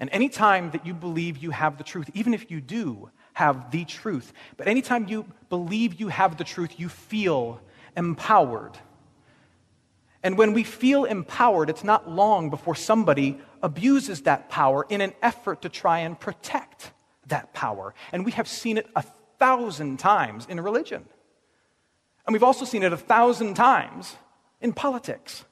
And 0.01 0.11
anytime 0.11 0.73
that 0.73 0.85
you 0.85 0.95
believe 0.95 1.39
you 1.39 1.53
have 1.53 1.79
the 1.79 1.85
truth, 1.85 2.11
even 2.13 2.35
if 2.35 2.51
you 2.51 2.61
do 2.61 3.11
have 3.35 3.71
the 3.71 3.85
truth, 3.85 4.33
but 4.57 4.67
anytime 4.67 5.07
you 5.07 5.27
believe 5.49 6.01
you 6.01 6.09
have 6.09 6.39
the 6.39 6.45
truth, 6.45 6.73
you 6.77 6.89
feel 6.89 7.61
empowered. 7.97 8.77
And 10.23 10.39
when 10.39 10.53
we 10.53 10.63
feel 10.63 11.05
empowered, 11.05 11.69
it's 11.69 11.85
not 11.85 12.09
long 12.09 12.49
before 12.49 12.75
somebody 12.75 13.41
abuses 13.63 14.23
that 14.23 14.49
power 14.49 14.87
in 14.89 15.01
an 15.01 15.13
effort 15.21 15.63
to 15.63 15.69
try 15.69 16.01
and 16.01 16.19
protect 16.19 16.93
that 17.27 17.53
power. 17.53 17.95
And 18.13 18.25
we 18.25 18.33
have 18.33 18.47
seen 18.47 18.79
it 18.79 18.87
a 18.95 19.03
thousand 19.39 19.99
times 19.99 20.47
in 20.49 20.61
religion. 20.61 21.05
And 22.27 22.33
we've 22.33 22.43
also 22.45 22.65
seen 22.65 22.85
it 22.85 22.93
a 22.93 22.97
thousand 22.97 23.55
times 23.55 24.17
in 24.61 24.73
politics. 24.73 25.45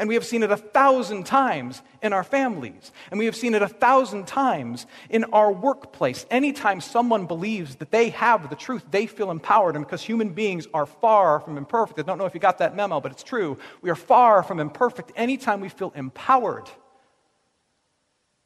And 0.00 0.08
we 0.08 0.14
have 0.14 0.24
seen 0.24 0.42
it 0.42 0.50
a 0.50 0.56
thousand 0.56 1.26
times 1.26 1.82
in 2.00 2.14
our 2.14 2.24
families. 2.24 2.90
And 3.10 3.18
we 3.18 3.26
have 3.26 3.36
seen 3.36 3.52
it 3.52 3.60
a 3.60 3.68
thousand 3.68 4.26
times 4.26 4.86
in 5.10 5.24
our 5.24 5.52
workplace. 5.52 6.24
Anytime 6.30 6.80
someone 6.80 7.26
believes 7.26 7.74
that 7.76 7.90
they 7.90 8.08
have 8.08 8.48
the 8.48 8.56
truth, 8.56 8.82
they 8.90 9.04
feel 9.04 9.30
empowered. 9.30 9.76
And 9.76 9.84
because 9.84 10.00
human 10.00 10.30
beings 10.30 10.66
are 10.72 10.86
far 10.86 11.38
from 11.40 11.58
imperfect, 11.58 11.98
I 11.98 12.02
don't 12.04 12.16
know 12.16 12.24
if 12.24 12.32
you 12.32 12.40
got 12.40 12.56
that 12.58 12.74
memo, 12.74 12.98
but 12.98 13.12
it's 13.12 13.22
true. 13.22 13.58
We 13.82 13.90
are 13.90 13.94
far 13.94 14.42
from 14.42 14.58
imperfect. 14.58 15.12
Anytime 15.16 15.60
we 15.60 15.68
feel 15.68 15.92
empowered, 15.94 16.70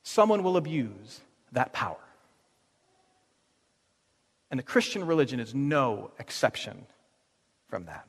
someone 0.03 0.43
will 0.43 0.57
abuse 0.57 1.21
that 1.53 1.73
power. 1.73 2.03
And 4.51 4.59
the 4.59 4.65
Christian 4.65 5.07
religion 5.07 5.39
is 5.39 5.55
no 5.55 6.11
exception 6.19 6.85
from 7.69 7.85
that. 7.85 8.09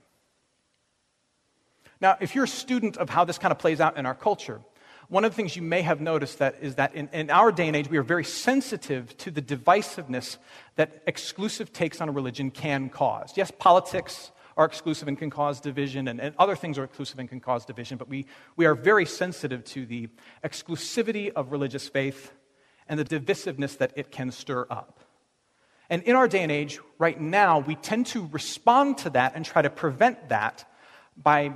Now, 2.02 2.18
if 2.20 2.36
you're 2.36 2.44
a 2.44 2.48
student 2.48 2.98
of 2.98 3.10
how 3.10 3.26
this 3.26 3.38
kind 3.38 3.52
of 3.52 3.60
plays 3.60 3.80
out 3.80 3.98
in 3.98 4.06
our 4.06 4.16
culture, 4.16 4.62
one 5.08 5.24
of 5.24 5.32
the 5.32 5.36
things 5.36 5.56
you 5.56 5.62
may 5.62 5.82
have 5.82 6.02
noticed 6.02 6.40
that 6.40 6.56
is 6.62 6.76
that 6.76 6.96
in, 6.96 7.10
in, 7.14 7.30
our 7.30 7.52
day 7.52 7.68
and 7.68 7.76
age, 7.76 7.90
we 7.90 7.98
are 7.98 8.04
very 8.04 8.24
sensitive 8.24 9.16
to 9.18 9.30
the 9.30 9.42
divisiveness 9.42 10.38
that 10.78 11.04
exclusive 11.06 11.72
takes 11.72 12.02
on 12.02 12.10
a 12.10 12.12
religion 12.12 12.50
can 12.50 12.90
cause. 12.90 13.34
Yes, 13.36 13.52
politics 13.52 14.32
are 14.58 14.66
exclusive 14.66 15.08
and 15.08 15.18
can 15.18 15.30
cause 15.30 15.60
division, 15.60 16.08
and, 16.08 16.20
and 16.20 16.34
other 16.40 16.56
things 16.56 16.78
are 16.80 16.84
exclusive 16.84 17.20
and 17.20 17.30
can 17.30 17.40
cause 17.40 17.66
division, 17.66 17.98
but 17.98 18.08
we, 18.08 18.26
we 18.56 18.66
are 18.66 18.74
very 18.74 19.06
sensitive 19.06 19.64
to 19.66 19.86
the 19.86 20.08
exclusivity 20.44 21.32
of 21.34 21.52
religious 21.52 21.88
faith 21.88 22.32
and 22.88 23.00
the 23.00 23.06
divisiveness 23.06 23.78
that 23.78 23.92
it 23.96 24.12
can 24.12 24.32
stir 24.32 24.66
up. 24.70 25.02
And 25.90 26.02
in 26.04 26.16
our 26.16 26.28
day 26.28 26.42
and 26.42 26.52
age, 26.52 26.80
right 26.98 27.20
now, 27.20 27.60
we 27.60 27.76
tend 27.76 28.08
to 28.08 28.28
respond 28.32 28.98
to 29.00 29.12
that 29.12 29.34
and 29.36 29.46
try 29.46 29.62
to 29.62 29.70
prevent 29.70 30.30
that 30.30 30.68
by 31.16 31.54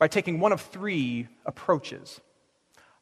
by 0.00 0.08
taking 0.08 0.40
one 0.40 0.50
of 0.50 0.62
three 0.62 1.28
approaches. 1.44 2.20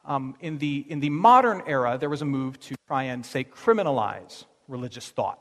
Um, 0.05 0.35
in, 0.41 0.59
the, 0.59 0.85
in 0.89 1.01
the 1.01 1.11
modern 1.11 1.63
era, 1.67 1.97
there 1.99 2.11
was 2.11 2.23
a 2.23 2.27
move 2.27 2.59
to 2.61 2.75
try 2.89 3.05
and, 3.05 3.25
say, 3.25 3.45
criminalize 3.45 4.45
religious 4.67 5.09
thought. 5.09 5.39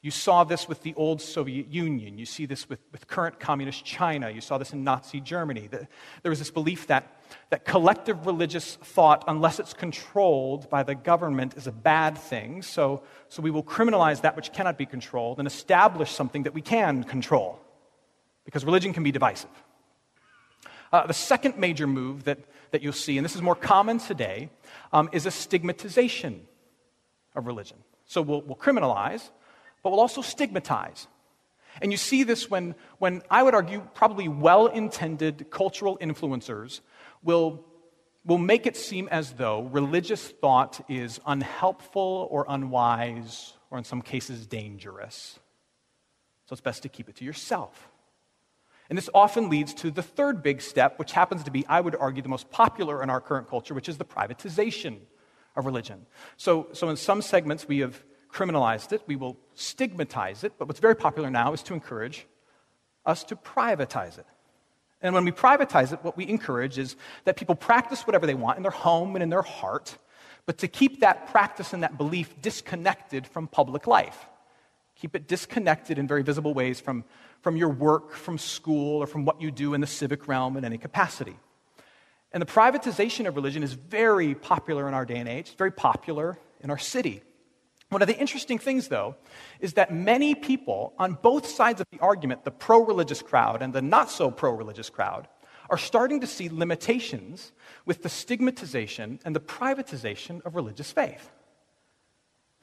You 0.00 0.10
saw 0.10 0.44
this 0.44 0.68
with 0.68 0.82
the 0.82 0.94
old 0.94 1.20
Soviet 1.20 1.68
Union. 1.68 2.16
You 2.16 2.24
see 2.24 2.46
this 2.46 2.68
with, 2.68 2.78
with 2.92 3.08
current 3.08 3.38
communist 3.40 3.84
China. 3.84 4.30
You 4.30 4.40
saw 4.40 4.56
this 4.56 4.72
in 4.72 4.84
Nazi 4.84 5.20
Germany. 5.20 5.66
The, 5.66 5.86
there 6.22 6.30
was 6.30 6.38
this 6.38 6.50
belief 6.50 6.86
that, 6.86 7.20
that 7.50 7.64
collective 7.64 8.24
religious 8.24 8.76
thought, 8.76 9.24
unless 9.28 9.58
it's 9.58 9.74
controlled 9.74 10.70
by 10.70 10.82
the 10.82 10.94
government, 10.94 11.56
is 11.56 11.66
a 11.66 11.72
bad 11.72 12.16
thing. 12.16 12.62
So, 12.62 13.02
so 13.28 13.42
we 13.42 13.50
will 13.50 13.64
criminalize 13.64 14.22
that 14.22 14.34
which 14.34 14.52
cannot 14.52 14.78
be 14.78 14.86
controlled 14.86 15.40
and 15.40 15.46
establish 15.46 16.10
something 16.12 16.44
that 16.44 16.54
we 16.54 16.62
can 16.62 17.04
control. 17.04 17.58
Because 18.44 18.64
religion 18.64 18.94
can 18.94 19.02
be 19.02 19.12
divisive. 19.12 19.50
Uh, 20.92 21.06
the 21.06 21.14
second 21.14 21.58
major 21.58 21.86
move 21.86 22.24
that, 22.24 22.38
that 22.70 22.82
you'll 22.82 22.92
see, 22.92 23.18
and 23.18 23.24
this 23.24 23.34
is 23.34 23.42
more 23.42 23.54
common 23.54 23.98
today, 23.98 24.50
um, 24.92 25.08
is 25.12 25.26
a 25.26 25.30
stigmatization 25.30 26.46
of 27.34 27.46
religion. 27.46 27.78
So 28.06 28.22
we'll, 28.22 28.42
we'll 28.42 28.56
criminalize, 28.56 29.30
but 29.82 29.90
we'll 29.90 30.00
also 30.00 30.22
stigmatize. 30.22 31.08
And 31.82 31.92
you 31.92 31.98
see 31.98 32.22
this 32.22 32.50
when, 32.50 32.74
when 32.98 33.22
I 33.30 33.42
would 33.42 33.54
argue, 33.54 33.86
probably 33.94 34.28
well 34.28 34.66
intended 34.66 35.50
cultural 35.50 35.98
influencers 35.98 36.80
will, 37.22 37.64
will 38.24 38.38
make 38.38 38.66
it 38.66 38.76
seem 38.76 39.08
as 39.08 39.32
though 39.32 39.62
religious 39.62 40.28
thought 40.28 40.80
is 40.88 41.20
unhelpful 41.26 42.28
or 42.30 42.46
unwise, 42.48 43.52
or 43.70 43.78
in 43.78 43.84
some 43.84 44.00
cases, 44.00 44.46
dangerous. 44.46 45.38
So 46.46 46.54
it's 46.54 46.60
best 46.62 46.82
to 46.84 46.88
keep 46.88 47.08
it 47.08 47.16
to 47.16 47.24
yourself. 47.24 47.90
And 48.88 48.96
this 48.96 49.10
often 49.12 49.48
leads 49.48 49.74
to 49.74 49.90
the 49.90 50.02
third 50.02 50.42
big 50.42 50.60
step, 50.60 50.98
which 50.98 51.12
happens 51.12 51.42
to 51.44 51.50
be, 51.50 51.66
I 51.66 51.80
would 51.80 51.96
argue, 51.96 52.22
the 52.22 52.28
most 52.28 52.50
popular 52.50 53.02
in 53.02 53.10
our 53.10 53.20
current 53.20 53.48
culture, 53.48 53.74
which 53.74 53.88
is 53.88 53.98
the 53.98 54.04
privatization 54.04 54.98
of 55.56 55.66
religion. 55.66 56.06
So, 56.36 56.68
so 56.72 56.88
in 56.88 56.96
some 56.96 57.22
segments, 57.22 57.66
we 57.66 57.78
have 57.78 58.02
criminalized 58.32 58.92
it, 58.92 59.02
we 59.06 59.16
will 59.16 59.38
stigmatize 59.54 60.44
it, 60.44 60.52
but 60.58 60.68
what's 60.68 60.80
very 60.80 60.94
popular 60.94 61.30
now 61.30 61.52
is 61.52 61.62
to 61.64 61.74
encourage 61.74 62.26
us 63.04 63.24
to 63.24 63.36
privatize 63.36 64.18
it. 64.18 64.26
And 65.00 65.14
when 65.14 65.24
we 65.24 65.32
privatize 65.32 65.92
it, 65.92 66.02
what 66.02 66.16
we 66.16 66.28
encourage 66.28 66.78
is 66.78 66.96
that 67.24 67.36
people 67.36 67.54
practice 67.54 68.06
whatever 68.06 68.26
they 68.26 68.34
want 68.34 68.56
in 68.56 68.62
their 68.62 68.72
home 68.72 69.14
and 69.14 69.22
in 69.22 69.30
their 69.30 69.42
heart, 69.42 69.96
but 70.44 70.58
to 70.58 70.68
keep 70.68 71.00
that 71.00 71.28
practice 71.28 71.72
and 71.72 71.82
that 71.82 71.96
belief 71.96 72.40
disconnected 72.40 73.26
from 73.26 73.46
public 73.46 73.86
life. 73.86 74.26
Keep 74.96 75.14
it 75.14 75.28
disconnected 75.28 75.98
in 75.98 76.06
very 76.06 76.22
visible 76.22 76.54
ways 76.54 76.80
from 76.80 77.04
from 77.46 77.56
your 77.56 77.68
work, 77.68 78.10
from 78.10 78.38
school, 78.38 79.00
or 79.00 79.06
from 79.06 79.24
what 79.24 79.40
you 79.40 79.52
do 79.52 79.72
in 79.72 79.80
the 79.80 79.86
civic 79.86 80.26
realm 80.26 80.56
in 80.56 80.64
any 80.64 80.76
capacity. 80.76 81.36
And 82.32 82.42
the 82.42 82.46
privatization 82.46 83.28
of 83.28 83.36
religion 83.36 83.62
is 83.62 83.74
very 83.74 84.34
popular 84.34 84.88
in 84.88 84.94
our 84.94 85.04
day 85.04 85.18
and 85.18 85.28
age, 85.28 85.46
it's 85.46 85.54
very 85.54 85.70
popular 85.70 86.40
in 86.60 86.70
our 86.70 86.78
city. 86.78 87.22
One 87.90 88.02
of 88.02 88.08
the 88.08 88.18
interesting 88.18 88.58
things, 88.58 88.88
though, 88.88 89.14
is 89.60 89.74
that 89.74 89.94
many 89.94 90.34
people 90.34 90.92
on 90.98 91.18
both 91.22 91.46
sides 91.46 91.80
of 91.80 91.86
the 91.92 92.00
argument, 92.00 92.42
the 92.42 92.50
pro 92.50 92.84
religious 92.84 93.22
crowd 93.22 93.62
and 93.62 93.72
the 93.72 93.80
not 93.80 94.10
so 94.10 94.28
pro 94.28 94.50
religious 94.50 94.90
crowd, 94.90 95.28
are 95.70 95.78
starting 95.78 96.22
to 96.22 96.26
see 96.26 96.48
limitations 96.48 97.52
with 97.84 98.02
the 98.02 98.08
stigmatization 98.08 99.20
and 99.24 99.36
the 99.36 99.40
privatization 99.40 100.44
of 100.44 100.56
religious 100.56 100.90
faith. 100.90 101.30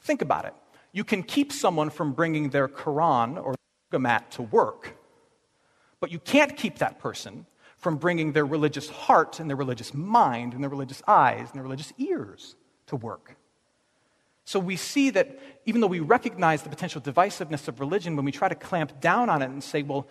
Think 0.01 0.21
about 0.21 0.43
it. 0.43 0.53
You 0.91 1.05
can 1.05 1.23
keep 1.23 1.53
someone 1.53 1.89
from 1.89 2.11
bringing 2.11 2.49
their 2.49 2.67
Quran 2.67 3.41
or 3.41 3.55
mat 3.99 4.31
to 4.31 4.41
work. 4.41 4.95
But 5.99 6.11
you 6.11 6.19
can't 6.19 6.55
keep 6.55 6.79
that 6.79 6.99
person 6.99 7.45
from 7.77 7.97
bringing 7.97 8.31
their 8.31 8.45
religious 8.45 8.89
heart 8.89 9.39
and 9.39 9.49
their 9.49 9.57
religious 9.57 9.93
mind 9.93 10.53
and 10.53 10.63
their 10.63 10.69
religious 10.69 11.01
eyes 11.07 11.47
and 11.49 11.53
their 11.55 11.63
religious 11.63 11.91
ears 11.97 12.55
to 12.87 12.95
work. 12.95 13.35
So 14.45 14.59
we 14.59 14.75
see 14.75 15.09
that 15.11 15.39
even 15.65 15.81
though 15.81 15.87
we 15.87 15.99
recognize 15.99 16.63
the 16.63 16.69
potential 16.69 17.01
divisiveness 17.01 17.67
of 17.67 17.79
religion, 17.79 18.15
when 18.15 18.25
we 18.25 18.31
try 18.31 18.49
to 18.49 18.55
clamp 18.55 18.99
down 18.99 19.29
on 19.29 19.41
it 19.41 19.49
and 19.49 19.63
say, 19.63 19.83
well, 19.83 20.07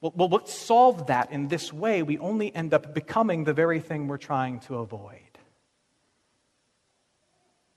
well, 0.00 0.12
well, 0.16 0.28
let's 0.28 0.52
solve 0.52 1.06
that 1.06 1.32
in 1.32 1.48
this 1.48 1.72
way, 1.72 2.02
we 2.02 2.18
only 2.18 2.54
end 2.54 2.74
up 2.74 2.94
becoming 2.94 3.44
the 3.44 3.54
very 3.54 3.80
thing 3.80 4.06
we're 4.06 4.18
trying 4.18 4.60
to 4.60 4.76
avoid. 4.76 5.20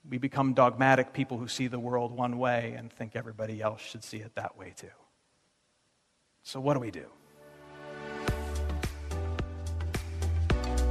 We 0.08 0.18
become 0.18 0.54
dogmatic 0.54 1.12
people 1.12 1.38
who 1.38 1.48
see 1.48 1.68
the 1.68 1.78
world 1.78 2.12
one 2.12 2.38
way 2.38 2.74
and 2.76 2.92
think 2.92 3.16
everybody 3.16 3.60
else 3.60 3.80
should 3.80 4.04
see 4.04 4.18
it 4.18 4.34
that 4.36 4.58
way 4.58 4.72
too. 4.76 4.88
So, 6.48 6.60
what 6.60 6.72
do 6.72 6.80
we 6.80 6.90
do? 6.90 7.04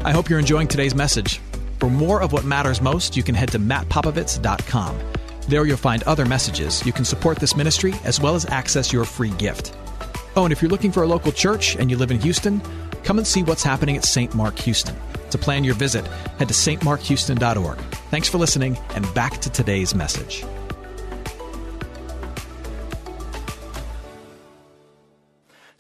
I 0.04 0.12
hope 0.12 0.30
you're 0.30 0.38
enjoying 0.38 0.68
today's 0.68 0.94
message. 0.94 1.42
For 1.80 1.90
more 1.90 2.22
of 2.22 2.32
what 2.32 2.46
matters 2.46 2.80
most, 2.80 3.18
you 3.18 3.24
can 3.24 3.34
head 3.34 3.50
to 3.54 3.58
mattpopovits.com. 3.58 5.00
There 5.48 5.66
you'll 5.66 5.78
find 5.78 6.04
other 6.04 6.28
messages. 6.28 6.86
You 6.86 6.94
can 6.94 7.06
support 7.06 7.40
this 7.40 7.56
ministry 7.56 7.96
as 8.04 8.22
well 8.22 8.36
as 8.36 8.46
access 8.46 8.94
your 8.94 9.04
free 9.04 9.32
gift. 9.32 9.76
Oh, 10.36 10.44
and 10.44 10.52
if 10.52 10.62
you're 10.62 10.70
looking 10.70 10.92
for 10.92 11.02
a 11.02 11.08
local 11.08 11.32
church 11.32 11.76
and 11.76 11.90
you 11.90 11.98
live 11.98 12.12
in 12.12 12.20
Houston, 12.20 12.62
come 13.04 13.18
and 13.18 13.26
see 13.26 13.42
what's 13.42 13.64
happening 13.64 13.98
at 13.98 14.06
St. 14.06 14.36
Mark 14.36 14.60
Houston. 14.60 14.96
To 15.32 15.40
plan 15.40 15.64
your 15.64 15.74
visit, 15.74 16.06
head 16.38 16.50
to 16.50 16.54
stmarkhouston.org. 16.54 17.80
Thanks 18.12 18.30
for 18.30 18.38
listening, 18.38 18.78
and 18.94 19.12
back 19.16 19.40
to 19.40 19.50
today's 19.50 19.96
message. 19.96 20.46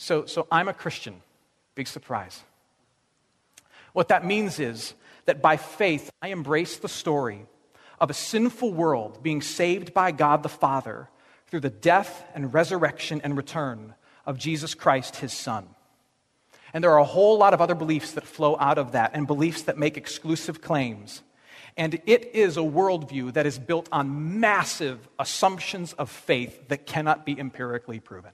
So, 0.08 0.26
so 0.26 0.48
I'm 0.50 0.70
a 0.70 0.74
Christian. 0.74 1.22
Big 1.76 1.86
surprise. 1.86 2.42
What 3.92 4.08
that 4.08 4.26
means 4.26 4.58
is 4.58 4.94
that 5.26 5.42
by 5.42 5.58
faith, 5.58 6.10
I 6.22 6.30
embrace 6.30 6.78
the 6.78 6.88
story 6.88 7.46
of 8.00 8.10
a 8.10 8.14
sinful 8.14 8.72
world 8.72 9.22
being 9.22 9.42
saved 9.42 9.94
by 9.94 10.14
God 10.14 10.44
the 10.44 10.50
Father 10.50 11.10
through 11.48 11.60
the 11.60 11.70
death 11.70 12.24
and 12.34 12.54
resurrection 12.54 13.20
and 13.22 13.36
return 13.36 13.96
of 14.26 14.38
Jesus 14.38 14.76
Christ, 14.76 15.18
his 15.18 15.34
Son. 15.34 15.68
And 16.74 16.82
there 16.82 16.92
are 16.92 17.00
a 17.00 17.04
whole 17.04 17.38
lot 17.38 17.54
of 17.54 17.60
other 17.60 17.76
beliefs 17.76 18.14
that 18.14 18.24
flow 18.24 18.56
out 18.62 18.78
of 18.78 18.94
that 18.94 19.12
and 19.14 19.28
beliefs 19.28 19.64
that 19.64 19.78
make 19.78 19.98
exclusive 19.98 20.62
claims. 20.62 21.22
And 21.76 22.02
it 22.06 22.34
is 22.34 22.56
a 22.56 22.62
worldview 22.62 23.34
that 23.34 23.46
is 23.46 23.60
built 23.60 23.90
on 23.92 24.40
massive 24.40 25.06
assumptions 25.20 25.92
of 25.92 26.10
faith 26.10 26.70
that 26.70 26.86
cannot 26.86 27.26
be 27.26 27.38
empirically 27.38 28.00
proven. 28.00 28.32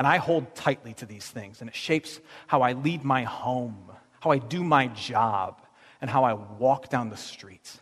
And 0.00 0.06
I 0.06 0.16
hold 0.16 0.54
tightly 0.54 0.94
to 0.94 1.04
these 1.04 1.28
things, 1.28 1.60
and 1.60 1.68
it 1.68 1.76
shapes 1.76 2.20
how 2.46 2.62
I 2.62 2.72
lead 2.72 3.04
my 3.04 3.24
home, 3.24 3.92
how 4.20 4.30
I 4.30 4.38
do 4.38 4.64
my 4.64 4.86
job, 4.86 5.60
and 6.00 6.08
how 6.08 6.24
I 6.24 6.32
walk 6.32 6.88
down 6.88 7.10
the 7.10 7.18
streets. 7.18 7.78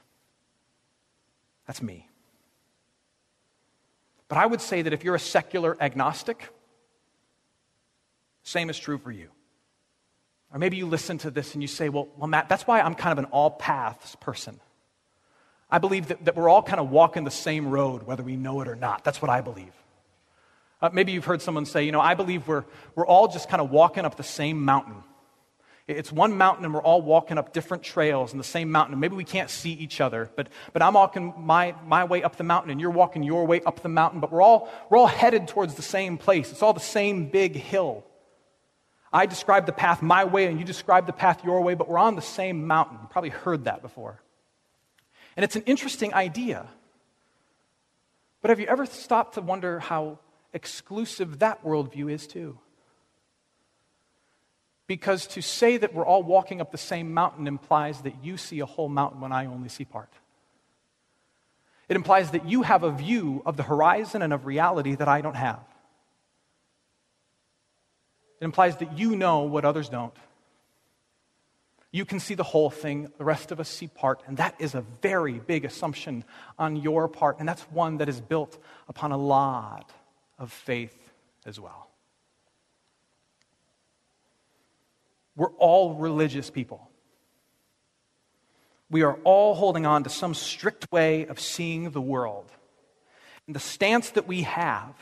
That's 1.69 1.81
me. 1.81 2.09
But 4.27 4.39
I 4.39 4.47
would 4.47 4.61
say 4.61 4.83
that 4.83 4.93
if 4.93 5.05
you're 5.05 5.15
a 5.15 5.21
secular 5.21 5.77
agnostic, 5.81 6.49
same 8.43 8.69
is 8.69 8.81
true 8.81 8.99
for 8.99 9.13
you. 9.13 9.29
Or 10.53 10.59
maybe 10.59 10.77
you 10.77 10.87
listen 10.87 11.19
to 11.19 11.31
this 11.31 11.55
and 11.55 11.63
you 11.63 11.69
say, 11.69 11.89
well, 11.89 12.09
well 12.17 12.27
Matt, 12.27 12.49
that's 12.49 12.67
why 12.67 12.81
I'm 12.81 12.97
kind 12.97 13.13
of 13.13 13.25
an 13.25 13.31
all 13.31 13.53
paths 13.53 14.17
person. 14.17 14.59
I 15.71 15.79
believe 15.79 16.09
that, 16.09 16.25
that 16.25 16.35
we're 16.35 16.49
all 16.49 16.65
kind 16.65 16.81
of 16.81 16.91
walking 16.91 17.23
the 17.23 17.31
same 17.31 17.69
road, 17.69 18.03
whether 18.03 18.25
we 18.25 18.35
know 18.35 18.61
it 18.61 18.67
or 18.67 18.75
not. 18.75 19.05
That's 19.05 19.23
what 19.23 19.31
I 19.31 19.41
believe. 19.41 19.73
Uh, 20.81 20.91
maybe 20.93 21.13
you've 21.13 21.25
heard 21.25 21.43
someone 21.43 21.67
say, 21.67 21.85
you 21.85 21.93
know, 21.93 22.01
I 22.01 22.15
believe 22.15 22.47
we're, 22.47 22.65
we're 22.95 23.07
all 23.07 23.29
just 23.29 23.49
kind 23.49 23.61
of 23.61 23.71
walking 23.71 24.05
up 24.05 24.17
the 24.17 24.23
same 24.23 24.65
mountain. 24.65 25.03
It's 25.89 26.13
one 26.13 26.37
mountain 26.37 26.67
and 26.67 26.75
we're 26.75 26.83
all 26.83 27.01
walking 27.01 27.39
up 27.39 27.55
different 27.55 27.83
trails 27.83 28.33
in 28.33 28.39
the 28.39 28.45
same 28.45 28.71
mountain. 28.71 29.01
Maybe 29.01 29.17
we 29.17 29.25
can't 29.25 29.49
see 29.49 29.73
each 29.73 30.03
other, 30.03 30.31
but, 30.37 30.51
but 30.75 30.83
I'm 30.83 30.93
walking 30.93 31.33
my, 31.39 31.75
my 31.87 32.05
way 32.05 32.23
up 32.23 32.37
the 32.37 32.45
mountain 32.45 32.71
and 32.71 32.79
you're 32.79 32.91
walking 32.91 33.23
your 33.23 33.47
way 33.47 33.63
up 33.63 33.81
the 33.81 33.89
mountain, 33.89 34.21
but 34.21 34.31
we're 34.31 34.43
all, 34.43 34.71
we're 34.91 34.99
all 34.99 35.07
headed 35.07 35.49
towards 35.49 35.75
the 35.75 35.83
same 35.83 36.19
place. 36.19 36.53
It's 36.53 36.63
all 36.63 36.75
the 36.75 36.81
same 36.81 37.31
big 37.31 37.57
hill. 37.57 38.05
I 39.11 39.25
describe 39.25 39.65
the 39.65 39.73
path 39.73 40.03
my 40.03 40.27
way 40.27 40.45
and 40.45 40.59
you 40.59 40.65
describe 40.67 41.07
the 41.07 41.15
path 41.15 41.43
your 41.43 41.63
way, 41.63 41.75
but 41.75 41.89
we're 41.89 41.99
on 41.99 42.17
the 42.17 42.23
same 42.23 42.67
mountain. 42.67 42.99
You 43.01 43.09
probably 43.09 43.31
heard 43.31 43.65
that 43.65 43.81
before. 43.81 44.21
And 45.39 45.45
it's 45.45 45.57
an 45.57 45.63
interesting 45.63 46.13
idea. 46.13 46.67
But 48.43 48.51
have 48.51 48.61
you 48.61 48.67
ever 48.67 48.85
stopped 48.85 49.35
to 49.35 49.41
wonder 49.41 49.81
how 49.81 50.19
exclusive 50.53 51.41
that 51.41 51.65
worldview 51.65 52.13
is, 52.13 52.27
too? 52.27 52.59
Because 54.87 55.27
to 55.29 55.43
say 55.43 55.77
that 55.77 55.95
we're 55.95 56.07
all 56.07 56.23
walking 56.23 56.61
up 56.61 56.73
the 56.73 56.79
same 56.79 57.13
mountain 57.13 57.47
implies 57.47 58.01
that 58.03 58.25
you 58.25 58.37
see 58.37 58.61
a 58.61 58.67
whole 58.67 58.89
mountain 58.89 59.21
when 59.21 59.33
I 59.33 59.47
only 59.47 59.69
see 59.69 59.85
part. 59.85 60.13
It 61.89 61.97
implies 61.97 62.31
that 62.31 62.49
you 62.49 62.63
have 62.63 62.83
a 62.83 62.91
view 62.91 63.43
of 63.47 63.57
the 63.57 63.63
horizon 63.63 64.23
and 64.23 64.33
of 64.33 64.47
reality 64.47 64.95
that 64.95 65.09
I 65.09 65.21
don't 65.21 65.37
have. 65.37 65.61
It 68.41 68.45
implies 68.45 68.77
that 68.79 68.99
you 68.99 69.17
know 69.17 69.41
what 69.41 69.65
others 69.65 69.89
don't. 69.89 70.15
You 71.91 72.05
can 72.05 72.21
see 72.21 72.35
the 72.35 72.45
whole 72.45 72.71
thing, 72.71 73.11
the 73.17 73.25
rest 73.25 73.51
of 73.51 73.61
us 73.61 73.69
see 73.69 73.89
part, 73.89 74.23
and 74.27 74.37
that 74.37 74.55
is 74.59 74.75
a 74.75 74.83
very 75.03 75.39
big 75.39 75.65
assumption 75.65 76.25
on 76.59 76.77
your 76.77 77.09
part, 77.09 77.39
and 77.41 77.49
that's 77.49 77.63
one 77.63 77.99
that 77.99 78.09
is 78.09 78.21
built 78.21 78.59
upon 78.89 79.13
a 79.13 79.17
lot 79.17 79.91
of 80.39 80.53
faith 80.53 81.11
as 81.47 81.59
well. 81.59 81.89
We're 85.37 85.53
all 85.53 85.95
religious 85.95 86.51
people. 86.51 86.91
We 88.91 89.03
are 89.03 89.15
all 89.25 89.55
holding 89.55 89.87
on 89.87 90.05
to 90.05 90.11
some 90.11 90.35
strict 90.35 90.91
way 90.91 91.27
of 91.27 91.39
seeing 91.39 91.91
the 91.91 92.01
world. 92.01 92.51
And 93.47 93.55
the 93.55 93.61
stance 93.61 94.11
that 94.11 94.27
we 94.27 94.43
have 94.43 94.95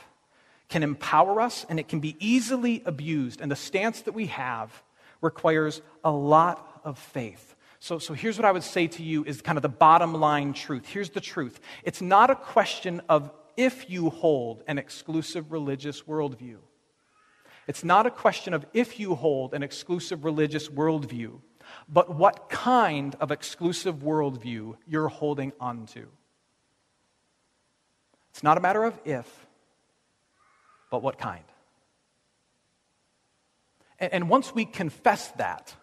can 0.69 0.83
empower 0.83 1.41
us 1.41 1.65
and 1.69 1.79
it 1.79 1.89
can 1.89 2.01
be 2.01 2.17
easily 2.19 2.83
abused. 2.85 3.41
And 3.41 3.51
the 3.51 3.57
stance 3.57 4.03
that 4.03 4.13
we 4.13 4.27
have 4.27 4.83
requires 5.21 5.81
a 6.05 6.11
lot 6.11 6.81
of 6.85 6.99
faith. 6.99 7.55
So, 7.79 7.99
so 7.99 8.15
here's 8.15 8.37
what 8.37 8.45
I 8.45 8.53
would 8.53 8.63
say 8.63 8.89
to 8.89 9.03
you 9.03 9.25
is 9.25 9.41
kind 9.41 9.59
of 9.59 9.63
the 9.63 9.69
bottom 9.69 10.13
line 10.15 10.53
truth. 10.53 10.87
Here's 10.87 11.11
the 11.11 11.21
truth 11.21 11.61
it's 11.83 12.03
not 12.03 12.31
a 12.31 12.35
question 12.35 13.01
of 13.09 13.31
if 13.57 13.89
you 13.91 14.11
hold 14.11 14.63
an 14.67 14.79
exclusive 14.79 15.53
religious 15.53 16.03
worldview. 16.03 16.59
It's 17.67 17.83
not 17.83 18.07
a 18.07 18.11
question 18.11 18.55
of 18.55 18.65
if 18.73 19.01
you 19.01 19.15
hold 19.15 19.55
an 19.55 19.63
exclusive 19.63 20.25
religious 20.25 20.69
worldview, 20.69 21.41
but 21.89 22.15
what 22.15 22.49
kind 22.49 23.17
of 23.21 23.31
exclusive 23.31 23.97
worldview 23.97 24.77
you're 24.87 25.09
holding 25.09 25.53
onto. 25.61 26.07
It's 28.31 28.43
not 28.43 28.59
a 28.59 28.61
matter 28.61 28.85
of 28.85 28.99
if, 29.05 29.47
but 30.91 31.03
what 31.03 31.19
kind. 31.19 31.45
And, 33.99 34.13
and 34.13 34.29
once 34.29 34.55
we 34.55 34.65
confess 34.65 35.29
that, 35.33 35.75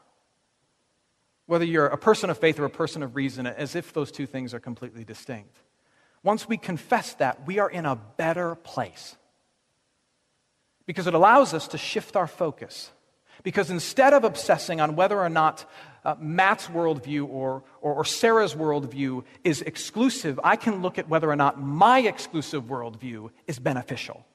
whether 1.46 1.66
you're 1.66 1.88
a 1.88 1.98
person 1.98 2.30
of 2.30 2.38
faith 2.38 2.60
or 2.60 2.66
a 2.66 2.70
person 2.70 3.04
of 3.04 3.16
reason, 3.16 3.46
as 3.46 3.76
if 3.76 3.92
those 3.92 4.12
two 4.12 4.26
things 4.26 4.54
are 4.54 4.60
completely 4.60 5.04
distinct, 5.04 5.58
once 6.24 6.48
we 6.48 6.58
confess 6.58 7.14
that, 7.16 7.46
we 7.46 7.60
are 7.60 7.70
in 7.70 7.86
a 7.86 7.96
better 7.96 8.56
place 8.56 9.16
because 10.86 11.08
it 11.08 11.14
allows 11.14 11.54
us 11.54 11.68
to 11.70 11.78
shift 11.78 12.16
our 12.16 12.28
focus. 12.28 12.92
Because 13.44 13.70
instead 13.70 14.14
of 14.14 14.24
obsessing 14.24 14.80
on 14.80 14.96
whether 14.96 15.20
or 15.20 15.30
not 15.30 15.70
uh, 16.06 16.16
Matt's 16.20 16.68
worldview 16.68 17.28
or, 17.28 17.64
or, 17.82 17.94
or, 17.94 18.06
Sarah's 18.06 18.54
worldview 18.54 19.24
is 19.44 19.62
exclusive, 19.62 20.40
I 20.44 20.56
can 20.56 20.82
look 20.82 20.98
at 20.98 21.10
whether 21.10 21.30
or 21.30 21.36
not 21.36 21.62
my 21.62 22.00
exclusive 22.00 22.66
worldview 22.66 23.32
is 23.48 23.60
beneficial. 23.60 24.26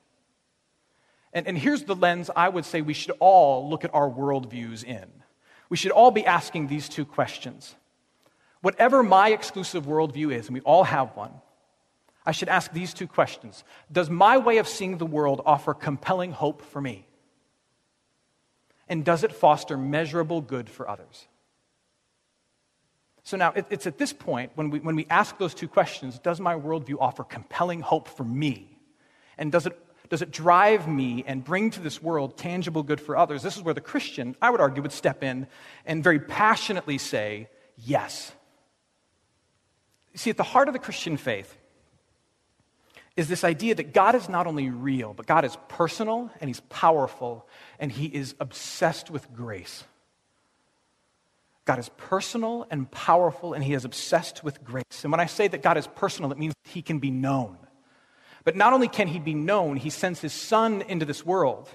And, 1.32 1.46
and 1.46 1.58
here's 1.58 1.84
the 1.84 1.94
lens 1.94 2.30
I 2.34 2.48
would 2.48 2.64
say 2.64 2.80
we 2.80 2.94
should 2.94 3.14
all 3.20 3.68
look 3.68 3.84
at 3.84 3.94
our 3.94 4.10
worldviews 4.10 4.82
in. 4.82 5.06
We 5.68 5.76
should 5.76 5.92
all 5.92 6.10
be 6.10 6.24
asking 6.24 6.68
these 6.68 6.88
two 6.88 7.04
questions. 7.04 7.74
Whatever 8.62 9.02
my 9.02 9.30
exclusive 9.30 9.84
worldview 9.86 10.34
is, 10.34 10.46
and 10.46 10.54
we 10.54 10.62
all 10.62 10.84
have 10.84 11.14
one, 11.14 11.32
I 12.28 12.32
should 12.32 12.50
ask 12.50 12.70
these 12.72 12.92
two 12.92 13.06
questions 13.06 13.64
Does 13.90 14.10
my 14.10 14.36
way 14.36 14.58
of 14.58 14.68
seeing 14.68 14.98
the 14.98 15.06
world 15.06 15.40
offer 15.46 15.72
compelling 15.72 16.32
hope 16.32 16.60
for 16.60 16.78
me? 16.78 17.06
And 18.86 19.02
does 19.02 19.24
it 19.24 19.32
foster 19.32 19.78
measurable 19.78 20.42
good 20.42 20.68
for 20.68 20.86
others? 20.86 21.26
So 23.22 23.38
now 23.38 23.54
it's 23.56 23.86
at 23.86 23.96
this 23.96 24.12
point 24.12 24.52
when 24.56 24.68
we, 24.68 24.78
when 24.78 24.94
we 24.94 25.06
ask 25.08 25.38
those 25.38 25.54
two 25.54 25.68
questions 25.68 26.18
Does 26.18 26.38
my 26.38 26.54
worldview 26.54 26.96
offer 27.00 27.24
compelling 27.24 27.80
hope 27.80 28.08
for 28.08 28.24
me? 28.24 28.78
And 29.38 29.50
does 29.50 29.64
it, 29.64 29.78
does 30.10 30.20
it 30.20 30.30
drive 30.30 30.86
me 30.86 31.24
and 31.26 31.42
bring 31.42 31.70
to 31.70 31.80
this 31.80 32.02
world 32.02 32.36
tangible 32.36 32.82
good 32.82 33.00
for 33.00 33.16
others? 33.16 33.42
This 33.42 33.56
is 33.56 33.62
where 33.62 33.72
the 33.72 33.80
Christian, 33.80 34.36
I 34.42 34.50
would 34.50 34.60
argue, 34.60 34.82
would 34.82 34.92
step 34.92 35.24
in 35.24 35.46
and 35.86 36.04
very 36.04 36.20
passionately 36.20 36.98
say, 36.98 37.48
Yes. 37.78 38.32
see, 40.14 40.28
at 40.28 40.36
the 40.36 40.42
heart 40.42 40.68
of 40.68 40.74
the 40.74 40.78
Christian 40.78 41.16
faith 41.16 41.56
is 43.18 43.26
this 43.26 43.42
idea 43.42 43.74
that 43.74 43.92
God 43.92 44.14
is 44.14 44.28
not 44.28 44.46
only 44.46 44.70
real, 44.70 45.12
but 45.12 45.26
God 45.26 45.44
is 45.44 45.58
personal 45.66 46.30
and 46.40 46.48
He's 46.48 46.60
powerful 46.68 47.48
and 47.80 47.90
He 47.90 48.06
is 48.06 48.36
obsessed 48.38 49.10
with 49.10 49.34
grace. 49.34 49.82
God 51.64 51.80
is 51.80 51.88
personal 51.96 52.64
and 52.70 52.88
powerful 52.88 53.54
and 53.54 53.64
He 53.64 53.74
is 53.74 53.84
obsessed 53.84 54.44
with 54.44 54.62
grace. 54.62 55.02
And 55.02 55.10
when 55.10 55.18
I 55.18 55.26
say 55.26 55.48
that 55.48 55.64
God 55.64 55.76
is 55.76 55.88
personal, 55.88 56.30
it 56.30 56.38
means 56.38 56.54
He 56.62 56.80
can 56.80 57.00
be 57.00 57.10
known. 57.10 57.58
But 58.44 58.54
not 58.54 58.72
only 58.72 58.86
can 58.86 59.08
He 59.08 59.18
be 59.18 59.34
known, 59.34 59.76
He 59.76 59.90
sends 59.90 60.20
His 60.20 60.32
Son 60.32 60.82
into 60.82 61.04
this 61.04 61.26
world 61.26 61.68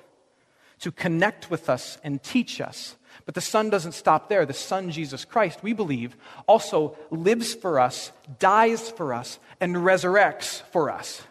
to 0.79 0.93
connect 0.93 1.51
with 1.51 1.69
us 1.69 1.97
and 2.05 2.23
teach 2.23 2.61
us. 2.61 2.95
But 3.25 3.35
the 3.35 3.41
Son 3.41 3.69
doesn't 3.69 3.95
stop 3.95 4.29
there. 4.29 4.45
The 4.45 4.53
Son, 4.53 4.91
Jesus 4.91 5.25
Christ, 5.25 5.61
we 5.61 5.73
believe, 5.73 6.15
also 6.47 6.95
lives 7.11 7.53
for 7.53 7.81
us, 7.81 8.13
dies 8.39 8.89
for 8.89 9.13
us, 9.13 9.39
and 9.59 9.75
resurrects 9.75 10.61
for 10.71 10.89
us. 10.89 11.21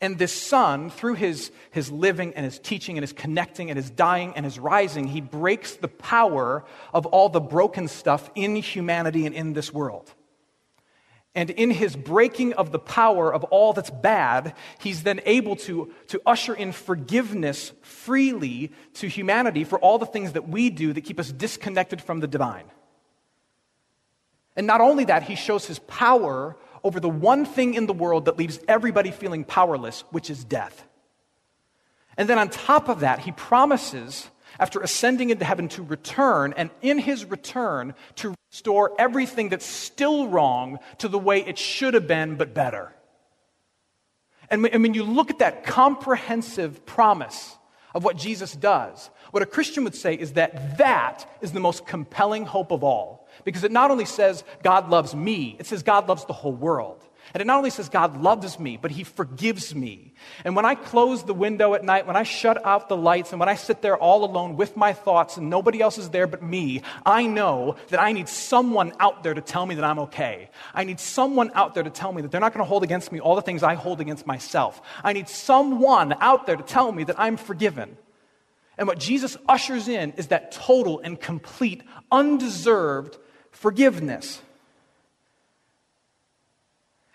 And 0.00 0.16
this 0.16 0.32
Son, 0.32 0.90
through 0.90 1.14
his, 1.14 1.50
his 1.70 1.90
living 1.90 2.32
and 2.34 2.44
his 2.44 2.58
teaching 2.58 2.96
and 2.96 3.02
his 3.02 3.12
connecting 3.12 3.70
and 3.70 3.76
his 3.76 3.90
dying 3.90 4.32
and 4.36 4.44
his 4.44 4.58
rising, 4.58 5.08
he 5.08 5.20
breaks 5.20 5.74
the 5.74 5.88
power 5.88 6.64
of 6.94 7.06
all 7.06 7.28
the 7.28 7.40
broken 7.40 7.88
stuff 7.88 8.30
in 8.36 8.54
humanity 8.56 9.26
and 9.26 9.34
in 9.34 9.54
this 9.54 9.72
world. 9.72 10.14
And 11.34 11.50
in 11.50 11.70
his 11.70 11.94
breaking 11.94 12.54
of 12.54 12.72
the 12.72 12.78
power 12.78 13.32
of 13.32 13.44
all 13.44 13.72
that's 13.72 13.90
bad, 13.90 14.54
he's 14.80 15.02
then 15.02 15.20
able 15.24 15.56
to, 15.56 15.92
to 16.08 16.20
usher 16.24 16.54
in 16.54 16.72
forgiveness 16.72 17.72
freely 17.82 18.72
to 18.94 19.08
humanity 19.08 19.64
for 19.64 19.78
all 19.78 19.98
the 19.98 20.06
things 20.06 20.32
that 20.32 20.48
we 20.48 20.70
do 20.70 20.92
that 20.92 21.02
keep 21.02 21.20
us 21.20 21.30
disconnected 21.30 22.00
from 22.00 22.20
the 22.20 22.26
divine. 22.26 22.64
And 24.56 24.66
not 24.66 24.80
only 24.80 25.04
that, 25.04 25.24
he 25.24 25.36
shows 25.36 25.66
his 25.66 25.78
power 25.80 26.56
over 26.88 27.00
the 27.00 27.08
one 27.08 27.44
thing 27.44 27.74
in 27.74 27.84
the 27.84 27.92
world 27.92 28.24
that 28.24 28.38
leaves 28.38 28.58
everybody 28.66 29.10
feeling 29.10 29.44
powerless, 29.44 30.04
which 30.10 30.30
is 30.30 30.42
death. 30.42 30.86
And 32.16 32.30
then 32.30 32.38
on 32.38 32.48
top 32.48 32.88
of 32.88 33.00
that, 33.00 33.18
he 33.18 33.30
promises, 33.30 34.26
after 34.58 34.80
ascending 34.80 35.28
into 35.28 35.44
heaven, 35.44 35.68
to 35.68 35.82
return, 35.82 36.54
and 36.56 36.70
in 36.80 36.96
his 36.96 37.26
return, 37.26 37.94
to 38.16 38.34
restore 38.50 38.98
everything 38.98 39.50
that's 39.50 39.66
still 39.66 40.28
wrong 40.28 40.78
to 40.96 41.08
the 41.08 41.18
way 41.18 41.44
it 41.44 41.58
should 41.58 41.92
have 41.92 42.06
been, 42.06 42.36
but 42.36 42.54
better. 42.54 42.90
And 44.48 44.62
when 44.62 44.94
you 44.94 45.04
look 45.04 45.28
at 45.28 45.40
that 45.40 45.64
comprehensive 45.64 46.86
promise 46.86 47.54
of 47.94 48.02
what 48.02 48.16
Jesus 48.16 48.54
does, 48.54 49.10
what 49.30 49.42
a 49.42 49.46
Christian 49.46 49.84
would 49.84 49.94
say 49.94 50.14
is 50.14 50.32
that 50.32 50.78
that 50.78 51.30
is 51.42 51.52
the 51.52 51.60
most 51.60 51.84
compelling 51.84 52.46
hope 52.46 52.70
of 52.70 52.82
all. 52.82 53.27
Because 53.44 53.64
it 53.64 53.72
not 53.72 53.90
only 53.90 54.04
says 54.04 54.44
God 54.62 54.90
loves 54.90 55.14
me, 55.14 55.56
it 55.58 55.66
says 55.66 55.82
God 55.82 56.08
loves 56.08 56.24
the 56.24 56.32
whole 56.32 56.52
world. 56.52 57.04
And 57.34 57.42
it 57.42 57.46
not 57.46 57.58
only 57.58 57.70
says 57.70 57.88
God 57.90 58.22
loves 58.22 58.58
me, 58.58 58.78
but 58.80 58.90
He 58.90 59.04
forgives 59.04 59.74
me. 59.74 60.14
And 60.44 60.56
when 60.56 60.64
I 60.64 60.74
close 60.74 61.22
the 61.22 61.34
window 61.34 61.74
at 61.74 61.84
night, 61.84 62.06
when 62.06 62.16
I 62.16 62.22
shut 62.22 62.64
out 62.64 62.88
the 62.88 62.96
lights, 62.96 63.32
and 63.32 63.40
when 63.40 63.48
I 63.50 63.54
sit 63.54 63.82
there 63.82 63.98
all 63.98 64.24
alone 64.24 64.56
with 64.56 64.76
my 64.76 64.94
thoughts 64.94 65.36
and 65.36 65.50
nobody 65.50 65.82
else 65.82 65.98
is 65.98 66.08
there 66.08 66.26
but 66.26 66.42
me, 66.42 66.82
I 67.04 67.26
know 67.26 67.76
that 67.88 68.00
I 68.00 68.12
need 68.12 68.28
someone 68.28 68.92
out 68.98 69.22
there 69.22 69.34
to 69.34 69.42
tell 69.42 69.66
me 69.66 69.74
that 69.74 69.84
I'm 69.84 69.98
okay. 70.00 70.48
I 70.72 70.84
need 70.84 71.00
someone 71.00 71.50
out 71.54 71.74
there 71.74 71.82
to 71.82 71.90
tell 71.90 72.12
me 72.12 72.22
that 72.22 72.30
they're 72.30 72.40
not 72.40 72.54
going 72.54 72.64
to 72.64 72.68
hold 72.68 72.82
against 72.82 73.12
me 73.12 73.20
all 73.20 73.36
the 73.36 73.42
things 73.42 73.62
I 73.62 73.74
hold 73.74 74.00
against 74.00 74.26
myself. 74.26 74.80
I 75.04 75.12
need 75.12 75.28
someone 75.28 76.14
out 76.20 76.46
there 76.46 76.56
to 76.56 76.62
tell 76.62 76.90
me 76.92 77.04
that 77.04 77.20
I'm 77.20 77.36
forgiven. 77.36 77.98
And 78.78 78.86
what 78.86 78.98
Jesus 78.98 79.36
ushers 79.48 79.88
in 79.88 80.12
is 80.12 80.28
that 80.28 80.52
total 80.52 81.00
and 81.00 81.20
complete, 81.20 81.82
undeserved 82.10 83.18
forgiveness. 83.60 84.40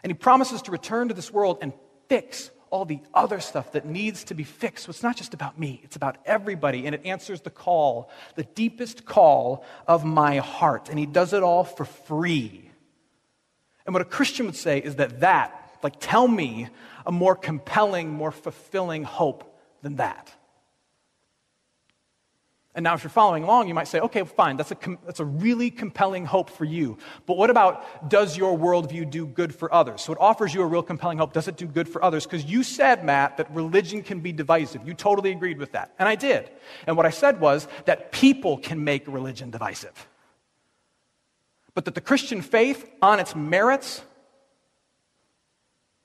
And 0.04 0.10
he 0.10 0.14
promises 0.14 0.62
to 0.64 0.72
return 0.72 1.08
to 1.08 1.14
this 1.14 1.32
world 1.32 1.60
and 1.62 1.72
fix 2.10 2.52
all 2.70 2.84
the 2.86 3.00
other 3.14 3.40
stuff 3.40 3.72
that 3.72 3.86
needs 3.86 4.26
to 4.26 4.34
be 4.34 4.44
fixed. 4.44 4.86
So 4.86 4.90
it's 4.90 5.04
not 5.04 5.16
just 5.16 5.34
about 5.34 5.58
me, 5.58 5.80
it's 5.84 5.96
about 5.96 6.18
everybody. 6.26 6.86
And 6.86 6.94
it 6.94 7.06
answers 7.06 7.42
the 7.42 7.50
call, 7.50 8.10
the 8.36 8.44
deepest 8.44 9.06
call 9.06 9.64
of 9.88 10.04
my 10.04 10.38
heart. 10.38 10.90
And 10.90 11.00
he 11.00 11.06
does 11.06 11.32
it 11.32 11.44
all 11.44 11.64
for 11.64 11.86
free. 11.86 12.70
And 13.86 13.94
what 13.94 14.02
a 14.02 14.06
Christian 14.06 14.46
would 14.48 14.56
say 14.56 14.80
is 14.80 14.96
that 14.96 15.22
that, 15.22 15.78
like, 15.82 15.96
tell 16.00 16.28
me 16.28 16.68
a 17.06 17.12
more 17.12 17.36
compelling, 17.36 18.10
more 18.10 18.32
fulfilling 18.32 19.04
hope 19.04 19.58
than 19.82 19.96
that. 19.98 20.34
And 22.76 22.84
now, 22.84 22.96
if 22.96 23.04
you're 23.04 23.12
following 23.12 23.44
along, 23.44 23.68
you 23.68 23.76
might 23.76 23.88
say, 23.88 24.00
okay, 24.00 24.24
fine, 24.24 24.58
that's 24.58 24.72
a, 24.72 24.76
com- 24.76 24.98
that's 25.06 25.20
a 25.20 25.26
really 25.26 25.70
compelling 25.70 26.26
hope 26.26 26.50
for 26.50 26.66
you. 26.66 26.98
But 27.28 27.38
what 27.38 27.52
about 27.52 28.10
does 28.10 28.36
your 28.36 28.58
worldview 28.58 29.12
do 29.12 29.28
good 29.28 29.54
for 29.54 29.72
others? 29.72 30.02
So 30.02 30.12
it 30.12 30.20
offers 30.20 30.56
you 30.56 30.64
a 30.64 30.66
real 30.66 30.82
compelling 30.82 31.20
hope. 31.20 31.34
Does 31.34 31.48
it 31.48 31.56
do 31.56 31.68
good 31.68 31.88
for 31.88 32.04
others? 32.04 32.26
Because 32.26 32.46
you 32.46 32.64
said, 32.64 33.06
Matt, 33.06 33.38
that 33.38 33.54
religion 33.54 34.02
can 34.02 34.22
be 34.22 34.32
divisive. 34.32 34.88
You 34.88 34.96
totally 34.96 35.32
agreed 35.32 35.60
with 35.60 35.74
that. 35.74 35.94
And 36.00 36.10
I 36.10 36.16
did. 36.16 36.50
And 36.88 36.98
what 36.98 37.06
I 37.06 37.12
said 37.12 37.40
was 37.40 37.68
that 37.86 38.12
people 38.12 38.58
can 38.58 38.84
make 38.84 39.08
religion 39.08 39.52
divisive. 39.52 40.08
But 41.76 41.86
that 41.86 41.94
the 41.94 42.02
Christian 42.02 42.42
faith, 42.42 42.90
on 43.04 43.20
its 43.20 43.36
merits, 43.36 44.02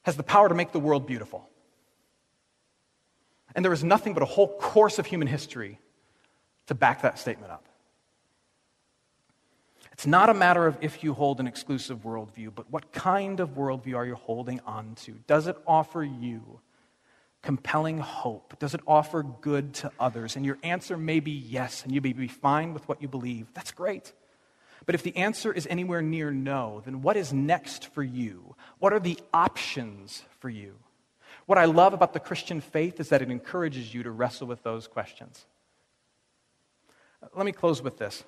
has 0.02 0.18
the 0.18 0.22
power 0.22 0.50
to 0.50 0.54
make 0.54 0.72
the 0.72 0.81
world 0.81 1.07
beautiful. 1.07 1.48
And 3.54 3.64
there 3.64 3.72
is 3.72 3.83
nothing 3.83 4.12
but 4.12 4.22
a 4.22 4.26
whole 4.26 4.59
course 4.59 4.98
of 4.98 5.07
human 5.07 5.28
history 5.28 5.78
to 6.68 6.74
back 6.74 7.02
that 7.02 7.18
statement 7.18 7.50
up. 7.52 7.64
It's 9.92 10.07
not 10.07 10.31
a 10.31 10.35
matter 10.35 10.66
of 10.66 10.78
if 10.81 11.02
you 11.02 11.12
hold 11.12 11.40
an 11.40 11.48
exclusive 11.48 12.04
worldview, 12.04 12.54
but 12.54 12.70
what 12.70 12.92
kind 12.92 13.40
of 13.40 13.57
worldview 13.57 13.96
are 13.96 14.07
you 14.07 14.14
holding 14.14 14.61
on 14.61 14.94
to? 15.02 15.12
Does 15.26 15.48
it 15.48 15.57
offer 15.66 16.04
you 16.04 16.61
compelling 17.42 17.98
hope? 17.98 18.57
Does 18.61 18.74
it 18.74 18.81
offer 18.87 19.24
good 19.24 19.74
to 19.74 19.90
others? 19.98 20.37
And 20.37 20.46
your 20.46 20.59
answer 20.62 20.96
may 20.96 21.18
be 21.18 21.33
yes, 21.33 21.83
and 21.83 21.92
you 21.92 22.00
may 22.00 22.12
be 22.12 22.28
fine 22.28 22.74
with 22.74 22.88
what 22.88 23.02
you 23.02 23.09
believe. 23.09 23.52
That's 23.54 23.72
great. 23.72 24.12
But 24.87 24.94
if 24.94 25.02
the 25.02 25.16
answer 25.16 25.52
is 25.52 25.66
anywhere 25.68 26.00
near 26.00 26.31
no, 26.31 26.81
then 26.85 27.02
what 27.02 27.16
is 27.16 27.33
next 27.33 27.92
for 27.92 28.02
you? 28.02 28.54
What 28.78 28.92
are 28.92 29.00
the 29.00 29.18
options 29.35 30.22
for 30.38 30.48
you? 30.48 30.76
What 31.46 31.59
I 31.59 31.64
love 31.64 31.92
about 31.92 32.12
the 32.12 32.20
Christian 32.20 32.61
faith 32.61 33.00
is 33.00 33.09
that 33.09 33.20
it 33.20 33.31
encourages 33.31 33.92
you 33.92 34.04
to 34.04 34.11
wrestle 34.11 34.46
with 34.46 34.62
those 34.62 34.87
questions. 34.87 35.46
Let 37.35 37.44
me 37.44 37.52
close 37.52 37.83
with 37.83 37.98
this. 37.98 38.24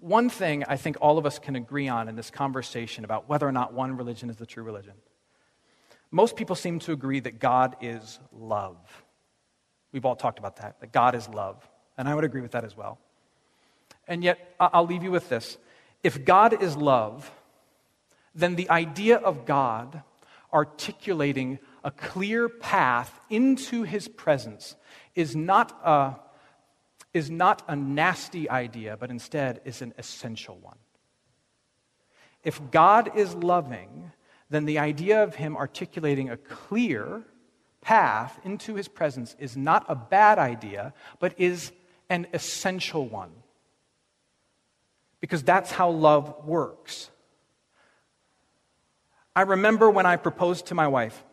One 0.00 0.30
thing 0.30 0.64
I 0.64 0.76
think 0.76 0.96
all 1.00 1.18
of 1.18 1.26
us 1.26 1.38
can 1.38 1.56
agree 1.56 1.88
on 1.88 2.08
in 2.08 2.14
this 2.14 2.30
conversation 2.30 3.04
about 3.04 3.28
whether 3.28 3.48
or 3.48 3.52
not 3.52 3.72
one 3.72 3.96
religion 3.96 4.30
is 4.30 4.36
the 4.36 4.46
true 4.46 4.62
religion. 4.62 4.94
Most 6.10 6.36
people 6.36 6.54
seem 6.56 6.78
to 6.80 6.92
agree 6.92 7.20
that 7.20 7.38
God 7.38 7.76
is 7.80 8.20
love. 8.32 8.76
We've 9.92 10.04
all 10.04 10.16
talked 10.16 10.38
about 10.38 10.56
that, 10.56 10.80
that 10.80 10.92
God 10.92 11.14
is 11.14 11.28
love. 11.28 11.68
And 11.96 12.08
I 12.08 12.14
would 12.14 12.24
agree 12.24 12.40
with 12.40 12.52
that 12.52 12.64
as 12.64 12.76
well. 12.76 12.98
And 14.06 14.22
yet, 14.22 14.54
I'll 14.58 14.86
leave 14.86 15.02
you 15.02 15.10
with 15.10 15.28
this. 15.28 15.58
If 16.02 16.24
God 16.24 16.62
is 16.62 16.76
love, 16.76 17.30
then 18.34 18.54
the 18.54 18.70
idea 18.70 19.16
of 19.16 19.44
God 19.44 20.02
articulating 20.52 21.58
a 21.84 21.90
clear 21.90 22.48
path 22.48 23.20
into 23.30 23.82
his 23.82 24.08
presence 24.08 24.76
is 25.14 25.34
not 25.36 25.78
a, 25.84 26.14
is 27.14 27.30
not 27.30 27.62
a 27.68 27.76
nasty 27.76 28.48
idea, 28.50 28.96
but 28.96 29.10
instead 29.10 29.60
is 29.64 29.82
an 29.82 29.94
essential 29.98 30.56
one. 30.58 30.78
If 32.44 32.70
God 32.70 33.16
is 33.16 33.34
loving, 33.34 34.12
then 34.50 34.64
the 34.64 34.78
idea 34.78 35.22
of 35.22 35.34
him 35.34 35.56
articulating 35.56 36.30
a 36.30 36.36
clear 36.36 37.22
path 37.80 38.38
into 38.44 38.74
his 38.74 38.88
presence 38.88 39.36
is 39.38 39.56
not 39.56 39.84
a 39.88 39.94
bad 39.94 40.38
idea, 40.38 40.92
but 41.18 41.34
is 41.38 41.72
an 42.08 42.26
essential 42.32 43.06
one. 43.06 43.30
Because 45.20 45.42
that's 45.42 45.70
how 45.70 45.90
love 45.90 46.46
works. 46.46 47.10
I 49.34 49.42
remember 49.42 49.90
when 49.90 50.06
I 50.06 50.16
proposed 50.16 50.66
to 50.66 50.74
my 50.74 50.88
wife, 50.88 51.24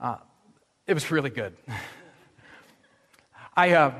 uh, 0.00 0.16
it 0.86 0.94
was 0.94 1.10
really 1.10 1.30
good. 1.30 1.56
I, 3.56 3.72
uh, 3.72 3.92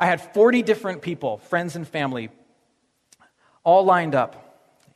I 0.00 0.06
had 0.06 0.20
40 0.32 0.62
different 0.62 1.02
people, 1.02 1.38
friends 1.38 1.76
and 1.76 1.86
family, 1.86 2.30
all 3.62 3.84
lined 3.84 4.14
up. 4.14 4.40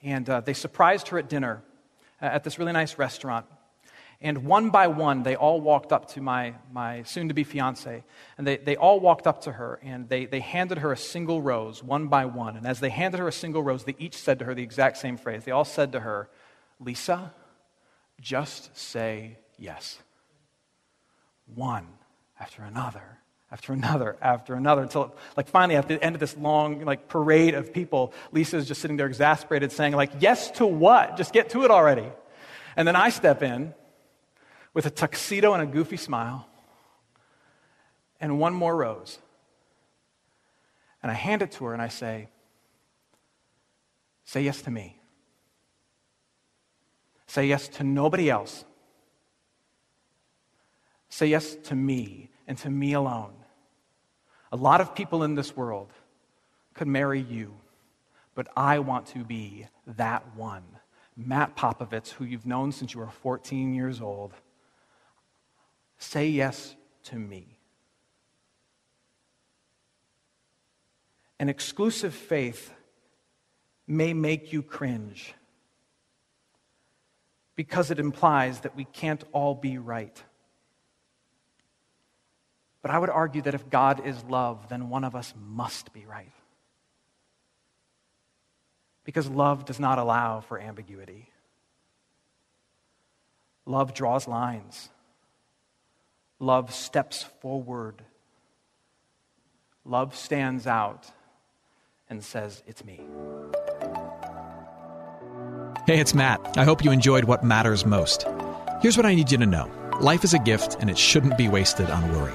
And 0.02 0.28
uh, 0.28 0.40
they 0.40 0.54
surprised 0.54 1.08
her 1.08 1.18
at 1.18 1.28
dinner 1.28 1.62
uh, 2.22 2.26
at 2.26 2.44
this 2.44 2.58
really 2.58 2.72
nice 2.72 2.98
restaurant. 2.98 3.46
And 4.20 4.44
one 4.44 4.70
by 4.70 4.88
one, 4.88 5.22
they 5.22 5.36
all 5.36 5.60
walked 5.60 5.92
up 5.92 6.08
to 6.12 6.20
my, 6.20 6.54
my 6.72 7.04
soon 7.04 7.28
to 7.28 7.34
be 7.34 7.44
fiance. 7.44 8.02
And 8.36 8.46
they, 8.46 8.56
they 8.56 8.74
all 8.74 8.98
walked 8.98 9.26
up 9.26 9.42
to 9.42 9.52
her 9.52 9.78
and 9.82 10.08
they, 10.08 10.26
they 10.26 10.40
handed 10.40 10.78
her 10.78 10.92
a 10.92 10.96
single 10.96 11.40
rose, 11.40 11.84
one 11.84 12.08
by 12.08 12.24
one. 12.24 12.56
And 12.56 12.66
as 12.66 12.80
they 12.80 12.90
handed 12.90 13.20
her 13.20 13.28
a 13.28 13.32
single 13.32 13.62
rose, 13.62 13.84
they 13.84 13.94
each 13.98 14.16
said 14.16 14.40
to 14.40 14.44
her 14.46 14.54
the 14.54 14.62
exact 14.62 14.96
same 14.96 15.16
phrase. 15.16 15.44
They 15.44 15.52
all 15.52 15.64
said 15.64 15.92
to 15.92 16.00
her, 16.00 16.28
Lisa, 16.80 17.32
just 18.20 18.76
say 18.76 19.38
yes. 19.56 19.98
One 21.54 21.86
after 22.40 22.62
another 22.62 23.18
after 23.50 23.72
another 23.72 24.16
after 24.20 24.54
another 24.54 24.82
until 24.82 25.14
like 25.36 25.48
finally 25.48 25.76
at 25.76 25.88
the 25.88 26.02
end 26.02 26.14
of 26.14 26.20
this 26.20 26.36
long 26.36 26.84
like 26.84 27.08
parade 27.08 27.54
of 27.54 27.72
people 27.72 28.12
lisa 28.30 28.58
is 28.58 28.68
just 28.68 28.80
sitting 28.80 28.96
there 28.96 29.06
exasperated 29.06 29.72
saying 29.72 29.94
like 29.94 30.10
yes 30.20 30.50
to 30.52 30.66
what? 30.66 31.16
Just 31.16 31.32
get 31.32 31.50
to 31.50 31.64
it 31.64 31.70
already. 31.70 32.06
And 32.76 32.86
then 32.86 32.96
i 32.96 33.08
step 33.10 33.42
in 33.42 33.74
with 34.74 34.86
a 34.86 34.90
tuxedo 34.90 35.54
and 35.54 35.62
a 35.62 35.66
goofy 35.66 35.96
smile 35.96 36.46
and 38.20 38.38
one 38.38 38.52
more 38.52 38.76
rose. 38.76 39.18
And 41.02 41.10
i 41.10 41.14
hand 41.14 41.42
it 41.42 41.52
to 41.52 41.64
her 41.66 41.72
and 41.72 41.80
i 41.80 41.88
say 41.88 42.28
say 44.24 44.42
yes 44.42 44.60
to 44.62 44.70
me. 44.70 45.00
Say 47.26 47.46
yes 47.46 47.68
to 47.68 47.84
nobody 47.84 48.30
else 48.30 48.64
say 51.08 51.26
yes 51.26 51.56
to 51.64 51.74
me 51.74 52.30
and 52.46 52.56
to 52.58 52.70
me 52.70 52.92
alone. 52.92 53.34
A 54.52 54.56
lot 54.56 54.80
of 54.80 54.94
people 54.94 55.22
in 55.22 55.34
this 55.34 55.56
world 55.56 55.92
could 56.74 56.88
marry 56.88 57.20
you, 57.20 57.54
but 58.34 58.48
I 58.56 58.78
want 58.78 59.06
to 59.08 59.24
be 59.24 59.66
that 59.86 60.36
one. 60.36 60.64
Matt 61.16 61.56
Popovits, 61.56 62.10
who 62.10 62.24
you've 62.24 62.46
known 62.46 62.70
since 62.72 62.94
you 62.94 63.00
were 63.00 63.08
14 63.08 63.74
years 63.74 64.00
old, 64.00 64.32
say 65.98 66.28
yes 66.28 66.76
to 67.04 67.16
me. 67.16 67.58
An 71.40 71.48
exclusive 71.48 72.14
faith 72.14 72.72
may 73.86 74.12
make 74.12 74.52
you 74.52 74.62
cringe 74.62 75.34
because 77.56 77.90
it 77.90 77.98
implies 77.98 78.60
that 78.60 78.76
we 78.76 78.84
can't 78.84 79.24
all 79.32 79.54
be 79.54 79.78
right. 79.78 80.22
But 82.82 82.90
I 82.90 82.98
would 82.98 83.10
argue 83.10 83.42
that 83.42 83.54
if 83.54 83.68
God 83.70 84.06
is 84.06 84.22
love, 84.24 84.68
then 84.68 84.88
one 84.88 85.04
of 85.04 85.14
us 85.14 85.34
must 85.48 85.92
be 85.92 86.06
right. 86.06 86.32
Because 89.04 89.28
love 89.28 89.64
does 89.64 89.80
not 89.80 89.98
allow 89.98 90.40
for 90.40 90.60
ambiguity. 90.60 91.30
Love 93.66 93.94
draws 93.94 94.28
lines. 94.28 94.90
Love 96.38 96.72
steps 96.72 97.24
forward. 97.40 98.02
Love 99.84 100.14
stands 100.14 100.66
out 100.66 101.10
and 102.08 102.22
says, 102.22 102.62
It's 102.66 102.84
me. 102.84 103.00
Hey, 105.86 106.00
it's 106.00 106.14
Matt. 106.14 106.56
I 106.58 106.64
hope 106.64 106.84
you 106.84 106.90
enjoyed 106.90 107.24
what 107.24 107.42
matters 107.42 107.86
most. 107.86 108.26
Here's 108.82 108.96
what 108.96 109.06
I 109.06 109.14
need 109.14 109.32
you 109.32 109.38
to 109.38 109.46
know 109.46 109.70
life 110.00 110.22
is 110.22 110.34
a 110.34 110.38
gift, 110.38 110.76
and 110.80 110.90
it 110.90 110.98
shouldn't 110.98 111.36
be 111.38 111.48
wasted 111.48 111.90
on 111.90 112.12
worry. 112.12 112.34